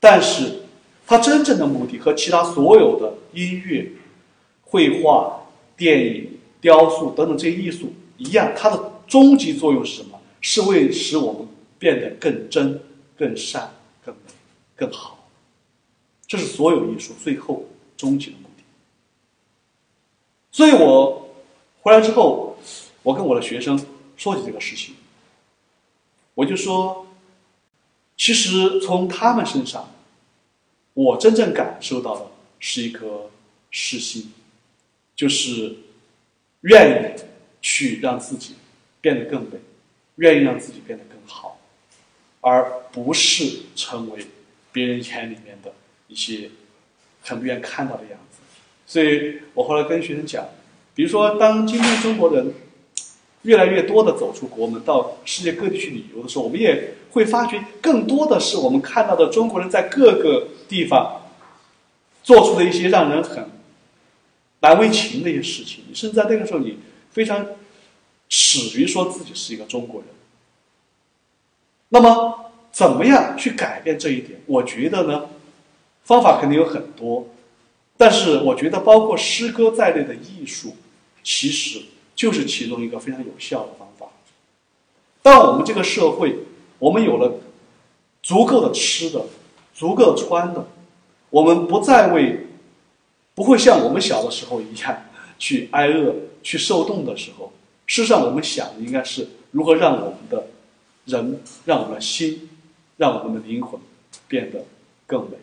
[0.00, 0.62] 但是
[1.06, 3.92] 它真正的目的和其他所有的音乐、
[4.62, 5.46] 绘画、
[5.76, 10.20] 电影、雕塑等等这些艺术一样，它的终极作用是什么？
[10.40, 11.48] 是为使我们
[11.78, 12.80] 变得更真、
[13.16, 14.32] 更善、更美、
[14.76, 15.28] 更好。
[16.26, 17.64] 这是所有艺术最后
[17.96, 18.62] 终极的目的。
[20.52, 21.28] 所以我
[21.80, 22.56] 回来之后，
[23.02, 23.78] 我跟我的学生
[24.16, 24.94] 说起这个事情，
[26.34, 27.06] 我就说，
[28.16, 29.92] 其实从他们身上，
[30.94, 33.30] 我真正感受到的是一颗
[33.70, 34.32] 诗心，
[35.14, 35.76] 就是
[36.62, 37.20] 愿意
[37.68, 38.54] 去让自己
[39.00, 39.58] 变得更美，
[40.16, 41.58] 愿意让自己变得更好，
[42.40, 44.24] 而不是成为
[44.70, 45.72] 别人眼里面的。
[46.08, 46.48] 一些
[47.20, 48.38] 很不愿看到的样子，
[48.86, 50.46] 所以我后来跟学生讲，
[50.94, 52.54] 比如说，当今天中国人
[53.42, 61.22] 越来越多的走出国门，到世界各地去旅游的时候，我们也会发觉，更多的是我们看到的中国人在各个地方
[62.22, 63.50] 做出的一些让人很
[64.60, 66.78] 难为情的一些事情，甚至在那个时候，你
[67.16, 67.46] 非常
[68.28, 70.10] 耻于说自己是一个中国人。
[71.88, 74.38] 那么，怎么样去改变这一点？
[74.44, 75.30] 我觉得呢？
[76.04, 77.26] 方法肯定有很多，
[77.96, 80.76] 但是我觉得包括诗歌在内的艺术，
[81.24, 84.08] 其实就是其中一个非常有效的方法。
[85.22, 86.40] 当我们这个社会，
[86.78, 87.40] 我们有了
[88.22, 89.24] 足够的吃的、
[89.74, 90.68] 足够穿的，
[91.30, 92.46] 我们不再为
[93.34, 95.02] 不会像我们小的时候一样
[95.38, 96.14] 去挨饿、
[96.46, 97.52] 去受冻的时候，
[97.86, 100.46] 事实上我们想的应该是如何让我们的
[101.06, 102.48] 人、让我们的心、
[102.98, 103.80] 让我们的灵魂
[104.28, 104.64] 变得
[105.08, 105.38] 更美。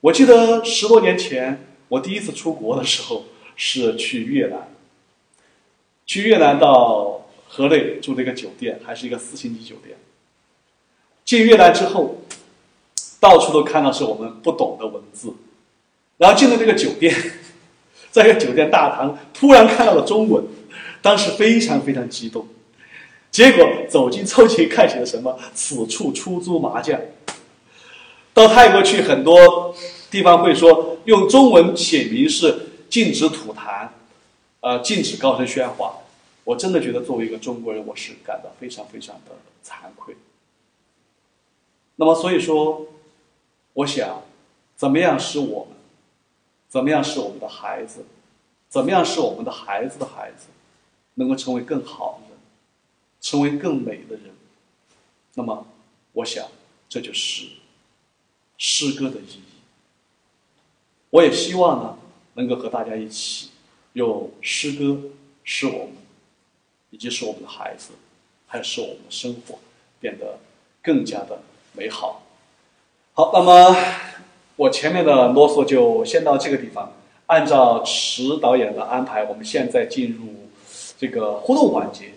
[0.00, 4.68] 我记得十多年前，我第一次出国的时候是去越南。
[6.06, 9.96] 去越南到河内住了一个酒店，还是一个四星级酒店。
[11.24, 12.20] 进越南之后，
[13.20, 15.32] 到处都看到是我们不懂的文字。
[16.18, 17.14] 然后进了这个酒店，
[18.12, 20.44] 在一个酒店大堂，突然看到了中文，
[21.00, 22.46] 当时非常非常激动。
[23.30, 25.36] 结果走进抽屉看起了什么？
[25.54, 27.00] 此处出租麻将。
[28.34, 29.74] 到泰国去，很多
[30.10, 33.88] 地方会说用中文写明是禁止吐痰，
[34.60, 35.94] 呃，禁止高声喧哗。
[36.44, 39.32] 我真的觉得作为一个中国人，我是感到非常非常的
[39.64, 40.14] 惭愧。
[41.96, 42.86] 那么，所以说，
[43.72, 44.22] 我想，
[44.76, 45.78] 怎么样使我们，
[46.72, 48.06] 怎么样使我们的孩子，
[48.70, 50.46] 怎么样使我们的孩子的孩子，
[51.16, 52.38] 能够成为更好的人，
[53.20, 54.34] 成为更美的人？
[55.34, 55.66] 那么，
[56.14, 56.48] 我想，
[56.88, 57.46] 这就是。
[58.64, 59.42] 诗歌的意义，
[61.10, 61.98] 我也希望呢，
[62.34, 63.50] 能够和大家一起
[63.94, 65.10] 用诗歌
[65.44, 65.96] 使我们，
[66.88, 67.90] 以及使我们的孩子，
[68.46, 69.58] 还有使我们的生活
[70.00, 70.38] 变得
[70.80, 71.42] 更加的
[71.72, 72.22] 美好。
[73.14, 73.76] 好，那么
[74.56, 76.92] 我前面的啰嗦就先到这个地方。
[77.26, 80.48] 按照池导演的安排，我们现在进入
[80.98, 82.12] 这个互动环节。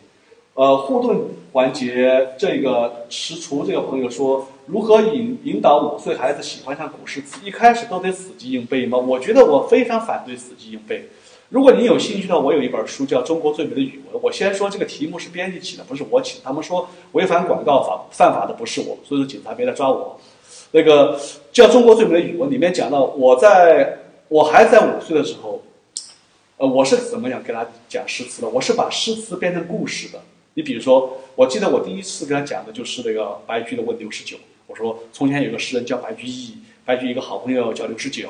[0.55, 4.47] 呃，互动环节，这个池厨这个朋友说。
[4.67, 7.39] 如何引引导五岁孩子喜欢上古诗词？
[7.45, 8.97] 一开始都得死记硬背吗？
[8.97, 11.07] 我觉得我非常反对死记硬背。
[11.49, 14.15] 如果你有兴趣的，我有一本书叫《中国最美的语文》。
[14.23, 16.41] 我先说这个题目是编辑起的，不是我起。
[16.43, 20.19] 他们说违反广告法犯法的不是我，所以说警察别来抓我。
[20.75, 21.17] 那个
[21.53, 23.97] 叫《中国最美的语文》里面讲到，我在
[24.27, 25.63] 我还在五岁的时候，
[26.57, 28.49] 呃，我是怎么样给他讲诗词的？
[28.49, 30.19] 我是把诗词变成故事的。
[30.55, 34.35] 你比如说，我记得我第一次跟他讲的就是那个白居的《问刘十九》。
[34.67, 38.27] 我说，从前有个诗人叫白居易，白居易一个好朋友叫刘十九。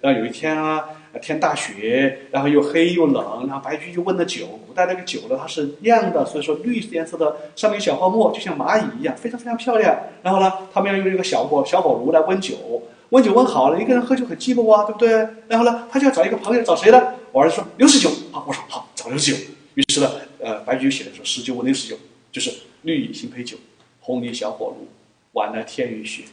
[0.00, 0.88] 然后有一天啊，
[1.20, 9.96] 天大雪，然后又黑又冷，然后白居易就问了酒，古代那个酒呢它是酿的，所以说绿颜色的，上面有小泡沫，就像蚂蚁一样，非常非常漂亮。
[10.22, 15.26] 然后呢，他们要用一个小火小火炉来温酒，温酒温好了，一个人喝酒很寂寞啊，对不对？
[15.48, 17.14] 然后呢，他就要找一个朋友，找谁呢？
[17.32, 19.38] 我儿子说刘十九啊，我说好，找刘十九。
[19.74, 20.10] 于是呢，
[20.40, 21.96] 呃，白居易写的说十九问六十九，
[22.32, 22.50] 就是
[22.82, 23.56] 绿蚁新醅酒，
[24.00, 24.88] 红泥小火炉，
[25.32, 26.24] 晚来天欲雪，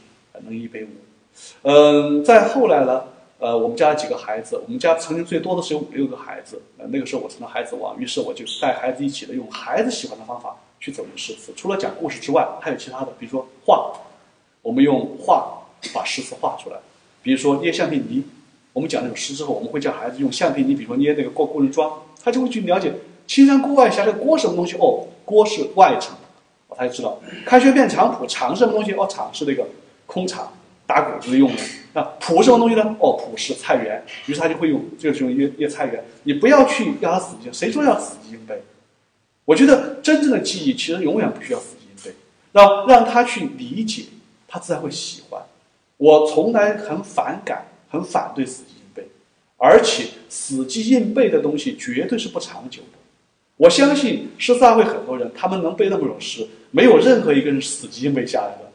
[0.46, 0.88] 能一杯无？
[1.64, 3.04] 嗯，再后来呢？
[3.44, 6.62] 呃，我们家几个孩子，我们家曾经最多的是有五六个孩子。
[6.78, 11.52] 呃，那个时候我成了孩子王，于是我就带孩子一起的用孩子喜欢的方法去走进诗词。
[11.54, 13.92] 除了讲故事之外，还有其他的，比如说画，
[14.62, 15.62] 我们用画
[15.94, 16.78] 把诗词画出来。
[17.22, 18.24] 比如说捏橡皮泥，
[18.72, 22.94] 我们讲那首诗之后，我们会叫孩子用橡皮泥，比如说捏那个过故人庄，他就会去了解
[23.28, 24.78] 青山郭外斜这个郭什么东西？
[24.78, 26.18] 哦，郭是外场，
[26.78, 27.20] 他就知道。
[27.46, 28.94] 开轩变场圃，场是什么东西？
[28.94, 29.68] 哦，场是那个
[30.06, 30.50] 空场。
[30.86, 31.62] 打谷子用的，
[31.94, 32.84] 那蒲什么东西呢？
[33.00, 36.04] 哦，蒲是菜园，于是他就会用这个用叶叶菜园。
[36.24, 38.62] 你不要去要他死记，谁说要死记硬背？
[39.46, 42.16] 我觉得真正的记忆其实永远不需要死记硬背，
[42.52, 44.06] 让让他去理解，
[44.48, 45.42] 他自然会喜欢。
[45.98, 49.08] 我从来很反感、很反对死记硬背，
[49.58, 52.98] 而且死记硬背的东西绝对是不长久的。
[53.58, 58.72] 我相信诗词会很多人，他们能背那么首诗，没有任何一个人死记硬背下来的。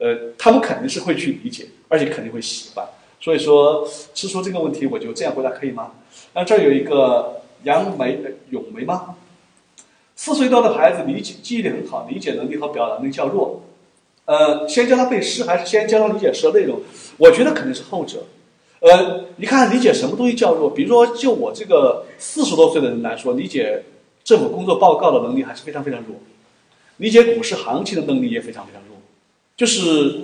[0.00, 2.84] 呃，他们肯定是会去理解，而且肯定会喜欢。
[3.20, 5.92] 所以说，吃出这个问题，我就这样回答可以吗？
[6.32, 9.14] 那这儿有一个杨梅、咏梅吗？
[10.16, 13.62] 四岁多的孩子理解记忆力很好，理解能力和表达能力较弱。
[14.24, 16.80] 呃，先教他背诗，还是先教他理解诗的内容？
[17.18, 18.24] 我觉得肯定是后者。
[18.80, 20.70] 呃，你看理解什么东西较弱？
[20.70, 23.82] 比如说，就我这个四十多岁的人来说，理解
[24.24, 26.16] 政府工作报告的能力还是非常非常弱，
[26.96, 28.89] 理解股市行情的能力也非常非常弱。
[29.60, 30.20] 就是，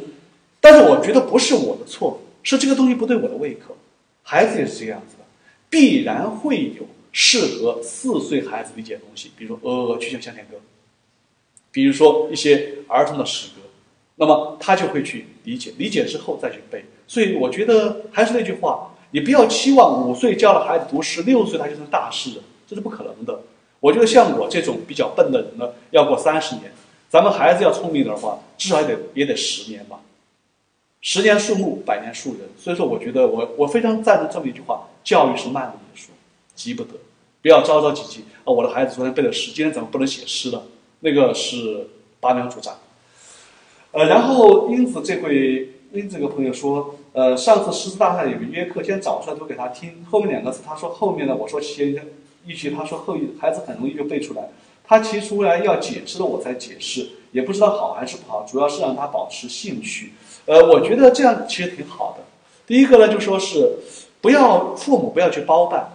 [0.63, 3.77] 但是我觉得不是我的错，是这个东西不对我的胃口。
[4.23, 5.25] 孩子也是这个样子的，
[5.69, 10.57] 必然会有适合四岁孩子理解的东西，比如说《鹅鹅曲项向天歌》，
[11.71, 13.69] 比如说一些儿童的诗歌，
[14.15, 16.87] 那么他就会去理解，理解之后再去背。
[17.07, 23.39] 所以我觉得还是那句话，你不要期望五岁教了孩子读诗，六岁他就成大师了，这是不可能的。
[23.81, 26.73] 我觉得像我这种比较笨的人呢，要过三十年。
[27.09, 30.01] 咱们孩子要聪明的话，至少也得也得十年吧。
[31.01, 32.41] 十年树木，百年树人。
[32.59, 36.09] 所以说，我觉得我我非常赞成这么一句话：教育是慢的艺术，
[36.55, 36.91] 急不得。
[37.43, 38.47] 不要着着急急啊！
[38.47, 40.65] 我的孩子昨天背了诗，今天怎么不能写诗了？
[40.99, 41.87] 那个是
[42.19, 42.77] 拔苗助长。
[43.93, 50.05] 呃，然后英子这位英子这个朋友说，呃，上次诗词大赛有个约课，先找出来读给他听。
[50.11, 51.95] 后面两个字他说后面呢，我说先
[52.45, 54.49] 一句，他说后一，孩子很容易就背出来。
[54.89, 60.13] 他提出来要解释了，我才解释，也不知道好还是不好，主要是让他保持兴趣。
[60.47, 62.25] 呃，我觉得这样其实挺好的。
[62.67, 63.79] 第一个呢，就说是
[64.21, 65.89] 不要父母不要去包办，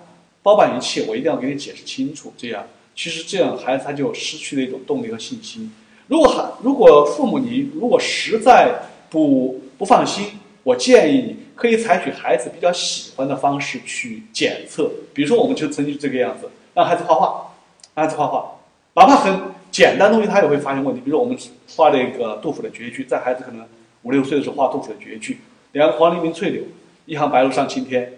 [0.44, 2.34] 包办一切，我一定要给你解释清楚。
[2.38, 2.66] 这样，
[2.96, 5.74] 其实这样孩子他就失去了一种动力和信心。
[6.08, 8.74] 如果还如果父母你如果实在
[9.10, 14.92] 不不放心，我建议你可以采取孩子比较喜欢的方式去检测。
[15.14, 17.54] 比如说，我们就曾经这个样子，让孩子画画，
[17.96, 18.58] 让孩子画画。
[18.94, 19.40] 哪怕很
[19.72, 21.02] 简单的东西，他也会发现问题。
[21.02, 21.38] 比如我们
[21.76, 23.66] 画那个杜甫的绝句，在孩子可能
[24.04, 25.40] 五六岁的时候画杜甫的绝句，
[25.72, 26.64] 两黄鹂鸣翠柳，
[27.06, 28.18] 一行白鹭上青天。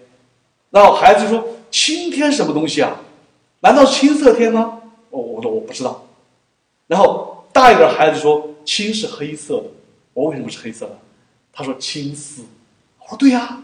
[0.70, 2.96] 然后孩子说：“青天什么东西啊？
[3.60, 6.04] 难道是青色天吗？”哦，我说我不知道。
[6.88, 9.64] 然后大一点的孩子说：“青是黑色的。”
[10.12, 10.98] 我为什么是黑色的？
[11.52, 12.42] 他说：“青丝。”
[12.98, 13.62] 我说：“对呀，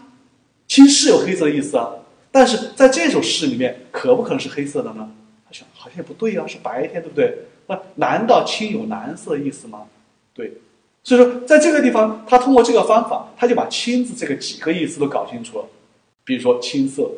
[0.68, 1.90] 青是有黑色的意思啊。
[2.30, 5.10] 但是在这首诗里面，可不可能是黑色的呢？”
[5.52, 7.36] 想好像也不对啊，是白天，对不对？
[7.66, 9.86] 那难道青有蓝色意思吗？
[10.34, 10.52] 对，
[11.04, 15.64] 所以说在这个地方，他通过这个方法，他就把青字这个几个意思都搞清楚了。
[16.24, 17.10] 比如说青色、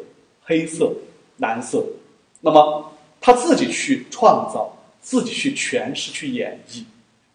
[0.43, 0.93] 黑色、
[1.39, 1.85] 蓝色，
[2.41, 6.85] 那么他自己去创造，自己去诠释、去演绎，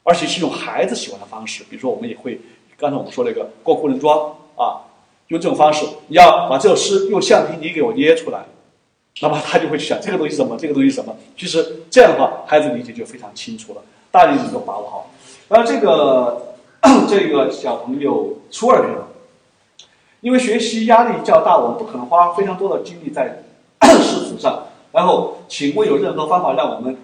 [0.04, 1.64] 而且是用孩子喜欢的方式。
[1.70, 2.40] 比如说，我们也会
[2.78, 4.82] 刚才我们说那个过故人庄啊，
[5.28, 8.46] 用这种方式，你要把这首诗用橡皮泥给我捏出来。
[9.20, 11.16] 那么他就会去想这个东西什么，这个东西什么。
[11.36, 15.10] 其实这样的话，孩子理解就非常清楚了，大人能够把握好。
[15.48, 16.56] 然后这个
[17.10, 19.08] 这个小朋友初二了，
[20.22, 23.44] 因为学习压力较大，我们不可能花非常多的精力在
[23.82, 24.68] 诗词上。
[24.92, 26.96] 然后，请问有任何方法让我们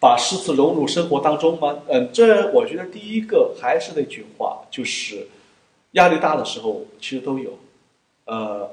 [0.00, 1.76] 把诗词融入生活当中吗？
[1.88, 5.28] 嗯，这我觉得第一个还是那句话，就是
[5.92, 7.50] 压力大的时候其实都有，
[8.24, 8.68] 呃。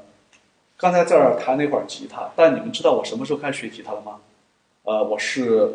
[0.82, 4.20] 刚才在这儿弹了一会儿吉他，但你们知道我什么时候开始学吉他的吗？
[4.82, 5.72] 呃，我是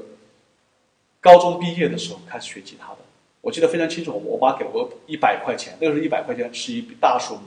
[1.20, 2.98] 高中毕业的时候开始学吉他的。
[3.40, 7.42] 我记得非常清楚，我爸给我一百块钱，那个时候一百块钱是一笔大数目。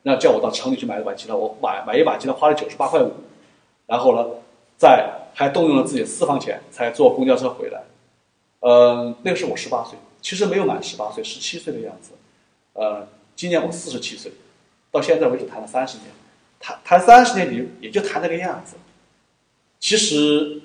[0.00, 3.12] 那叫我到城里去买一把吉他，我买买一把吉他花了九十八块五，
[3.86, 4.26] 然后呢，
[4.78, 7.82] 在还动用了自己的私房钱才坐公交车回来。
[8.60, 12.12] 呃，那个时候我十八岁，其实没有满十八岁，十七岁的样子。
[12.72, 14.32] 呃，今年我四十七岁，
[14.90, 16.06] 到现在为止谈了三十年，
[16.64, 18.76] 谈谈三十年也也就谈那个样子。
[19.78, 20.62] 其实，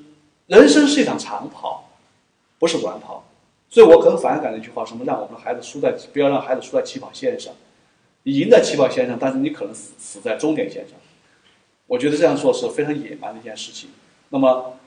[0.48, 1.90] 人生是一场长跑，
[2.58, 3.26] 不是短跑。
[3.70, 7.54] 所以我很反感的一句话，什么让我们的孩子输在，不要让孩子输在起跑线上。
[8.24, 10.98] 你赢在起跑线上，但是你可能死死在终点线上。
[11.86, 13.90] 我觉得这样做是非常野蛮的一件事情。
[14.30, 14.78] 那么，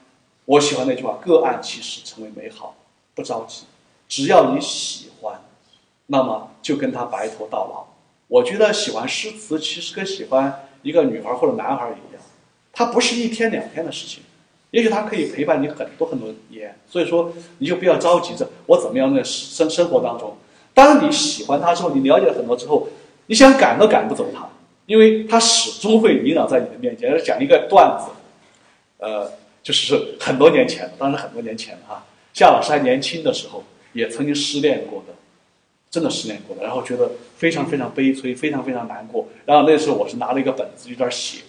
[0.46, 2.74] 我喜欢那句话：各按其时，成为美好，
[3.14, 3.64] 不着急。
[4.08, 5.42] 只要你喜欢，
[6.06, 7.86] 那么就跟他白头到老。
[8.28, 12.22] 我觉得喜欢诗词，其实跟喜欢一个女孩或者男孩一样，
[12.72, 14.22] 它不是一天两天的事情。
[14.70, 20.34] 也许他可以陪伴你很多很多年，所以说你就不要着急着我怎么样在生生活当中。
[20.72, 22.88] 当你喜欢他之后，你了解了很多之后，
[23.26, 24.48] 你想赶都赶不走他，
[24.86, 27.22] 因为他始终会萦绕在你的面前。
[27.22, 28.06] 讲一个段子，
[28.96, 29.30] 呃，
[29.62, 32.06] 就是很多年前，当然很多年前了哈。
[32.32, 33.62] 夏老师还年轻的时候，
[33.92, 35.12] 也曾经失恋过的，
[35.92, 39.28] 真的失恋过的，然后觉得非常非常悲催，非常非常难过。
[39.44, 41.40] 然后那时候我是拿了一个本子，就在那写，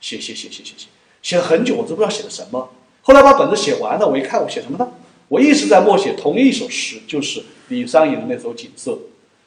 [0.00, 0.86] 写写写写写写。
[1.22, 2.68] 写了很久，我都不知道写的什么。
[3.02, 4.88] 后来把本子写完了，我一看，我写什么呢？
[5.28, 8.90] 我一直在默写同一首诗，就是李商隐的那首《锦瑟》：“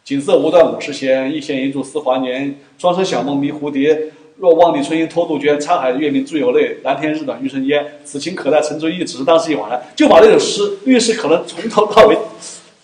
[0.05, 2.57] 锦瑟无端五十弦，一弦一柱思华年。
[2.77, 5.59] 双生小梦迷蝴蝶，若望帝春心托杜鹃。
[5.59, 7.85] 沧海月明珠有泪，蓝天日暖玉生烟。
[8.05, 12.17] 此情可待成追忆，只是当时已惘然。”就把那首诗，律师可能从头到尾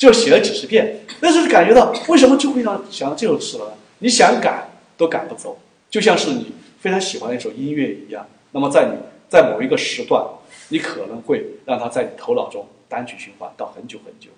[0.01, 0.99] 就写了几十遍。
[1.19, 3.71] 那时候感觉到，为什么就会让想到这首诗了呢？
[3.99, 5.59] 你想赶都赶不走，
[5.91, 8.25] 就像是你非常喜欢的一首音乐一样。
[8.51, 8.97] 那么在你
[9.29, 10.25] 在某一个时段，
[10.69, 14.31] 你可能会让它在你头脑中单曲循环到很久很久，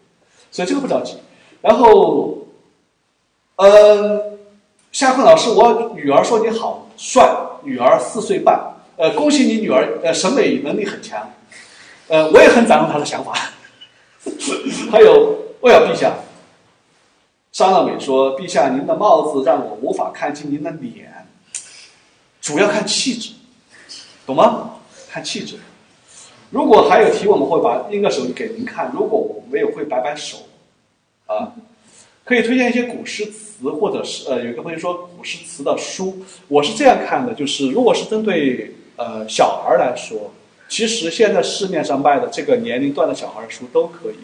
[0.52, 1.16] 所以这个不着急。
[1.62, 2.46] 然后，
[3.56, 4.38] 呃，
[4.92, 7.26] 夏坤老师，我女儿说你好帅，
[7.64, 8.62] 女儿四岁半，
[8.98, 11.32] 呃，恭喜你女儿，呃，审美能力很强，
[12.10, 13.32] 呃，我也很赞同她的想法。
[14.92, 16.14] 还有，我要陛下，
[17.54, 21.26] 沙乐美说，陛下您的帽子让我无法看清您的脸，
[22.42, 23.32] 主要看气质。
[24.26, 24.72] 懂吗？
[25.10, 25.56] 看气质。
[26.50, 28.92] 如果还有题，我们会把另一个手机给您看。
[28.94, 30.40] 如果我没有，会摆摆手。
[31.28, 31.54] 啊，
[32.26, 36.26] 可以推荐一些古诗词，或者是呃，有一个朋友说古诗词的书。
[36.50, 40.30] 我是这样看的，就是如果是针对呃小孩来说，
[40.68, 44.16] 其实现在市面上卖的这个年龄段的小孩的书都可以。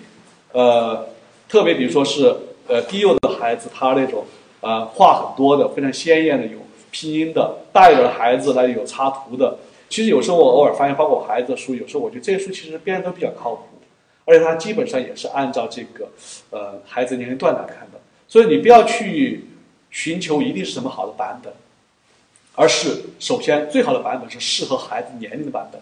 [0.51, 1.07] 呃，
[1.49, 2.33] 特别比如说是
[2.67, 4.23] 呃低幼的孩子，他那种
[4.61, 6.59] 呃画很多的、非常鲜艳的有
[6.91, 9.57] 拼音的；大一点的孩子呢，有插图的。
[9.89, 13.63] 其实有时候我偶尔发现，包括我孩子的书，有时候我觉得这些书其实编的都比较靠谱，
[14.25, 16.07] 而且它基本上也是按照这个，
[16.51, 17.99] 呃，孩子年龄段来看的。
[18.27, 19.45] 所以你不要去
[19.89, 21.51] 寻求一定是什么好的版本，
[22.53, 25.81] 而是首先最好的版本是适合孩子年龄的版本。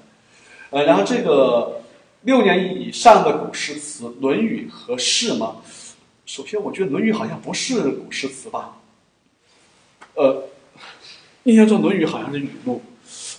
[0.69, 1.81] 呃，然后这个
[2.27, 5.61] 六年以上的古诗词，《论语》合适吗？
[6.25, 8.79] 首先，我觉得《论语》好像不是古诗词吧？
[10.13, 10.43] 呃，
[11.43, 12.81] 印象中《论语》好像是语录。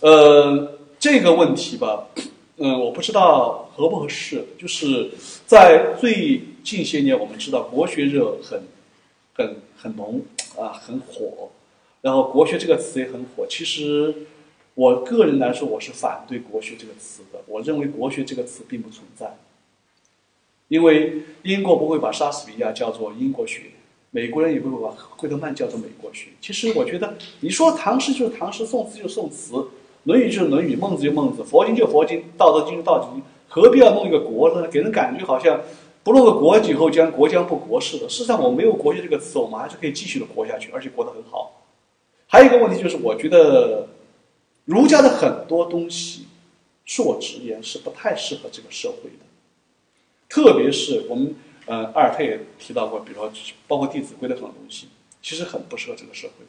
[0.01, 2.07] 呃，这个问题吧，
[2.57, 4.43] 嗯，我不知道合不合适。
[4.59, 5.11] 就是
[5.45, 8.62] 在最近些年，我们知道国学热很、
[9.34, 10.22] 很、很浓
[10.57, 11.51] 啊，很火。
[12.01, 13.47] 然后国学这个词也很火。
[13.47, 14.14] 其实
[14.79, 17.41] 我个人来说，我是反对国学这个词的。
[17.47, 19.37] 我认为国学这个词并不存在，
[20.68, 23.62] 因为英国不会把莎士比亚叫做英国学，
[24.12, 26.29] 美国人也不会把惠特曼叫做美国学。
[26.41, 29.55] 其实我觉得，你说唐诗就是唐诗，宋词就是宋词。
[30.05, 34.68] 《论语》就是《论语》，孟子就孟子，佛经就佛经，道德经就道德经，何必要弄一个国呢？
[34.68, 35.61] 给人感觉好像
[36.05, 38.09] 不弄个国以后将国将不国似的。
[38.09, 41.64] 事实上，我没有“国学”这个词，我们还是可以继续的活下去，而且活得很好。
[42.29, 43.89] 还有一个问题就是，我觉得
[44.69, 46.27] 儒家的很多东西，
[46.87, 49.25] 恕我直言是不太适合这个社会的，
[50.29, 53.33] 特别是我们呃，阿尔特也提到过，比如说
[53.66, 54.89] 包括《弟子规》的这种东西，
[55.23, 56.45] 其实很不适合这个社会。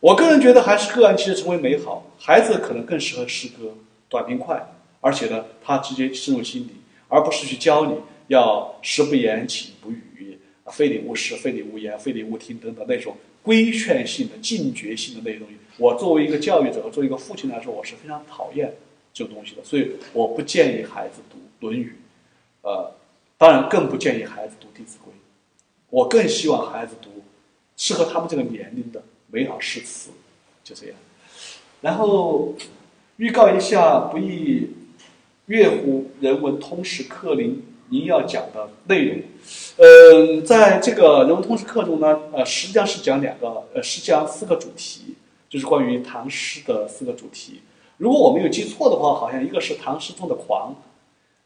[0.00, 3.74] 我个人觉得还是个案其实成为美好，孩子可能更适合诗歌，
[4.08, 4.66] 短平快，
[5.00, 7.94] 而且呢，他直接深入心底，而不是去教你
[8.26, 10.02] 要食不言，寝不语，
[10.70, 15.54] 非礼勿视，非礼勿言，非礼勿听等等那种规劝性的、禁绝性的那些东西。
[15.76, 18.74] 我作为一个教育者，作为一个父亲来说，我是非常讨厌
[19.12, 21.94] 这种东西的，所以我不建议孩子读《论语》，
[22.68, 22.92] 呃，
[23.36, 25.12] 当然更不建议孩子读《弟子规》，
[25.90, 27.22] 我更希望孩子读
[27.76, 29.02] 适合他们这个年龄的。
[29.32, 30.10] 美好诗词，
[30.64, 30.96] 就这样。
[31.80, 32.52] 然后
[33.16, 34.68] 预告一下，不宜
[35.46, 39.18] 乐乎人文通识课铃您要讲的内容。
[39.76, 45.16] 嗯，在这个人文通识课中呢，呃，实际上是讲两个，呃，是讲四个主题，
[45.48, 47.60] 就是关于唐诗的四个主题。
[47.96, 50.74] 如果我没有记错的话，好像一个是唐诗中的狂，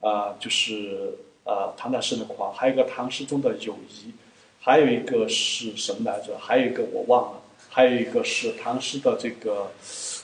[0.01, 1.15] 啊，就是
[1.45, 4.13] 呃唐代诗的狂，还有一个唐诗中的友谊，
[4.61, 6.37] 还有一个是什么来着？
[6.39, 7.41] 还有一个我忘了，
[7.71, 9.71] 还有一个是唐诗的这个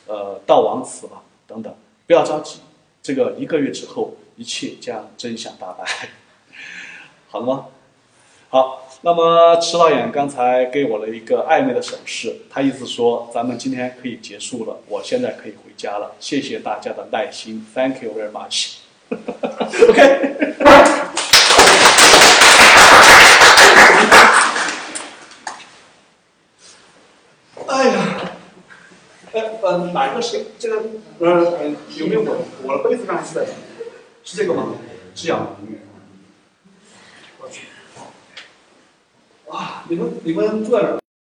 [0.07, 1.75] 呃悼亡词吧，等等。
[2.07, 2.59] 不要着急，
[3.03, 5.85] 这个一个月之后，一切将真相大白，
[7.29, 7.67] 好了吗？
[8.49, 16.13] 好，那么迟导演刚才给我了一个暧昧的手势，他意思说咱们今天可以结束了，我现在可以回家了。
[16.19, 18.77] 谢谢大家的耐心，Thank you very much。
[19.91, 20.01] OK。
[27.67, 28.21] 哎呀，
[29.35, 30.83] 哎，呃，哪个是这个？
[31.19, 33.47] 呃，呃，有没有我我的杯子上是的？
[34.25, 34.75] 是这个吗？
[35.15, 35.57] 是这样。
[37.41, 37.67] 我去。
[39.47, 40.99] 哇，你们你们坐在哪？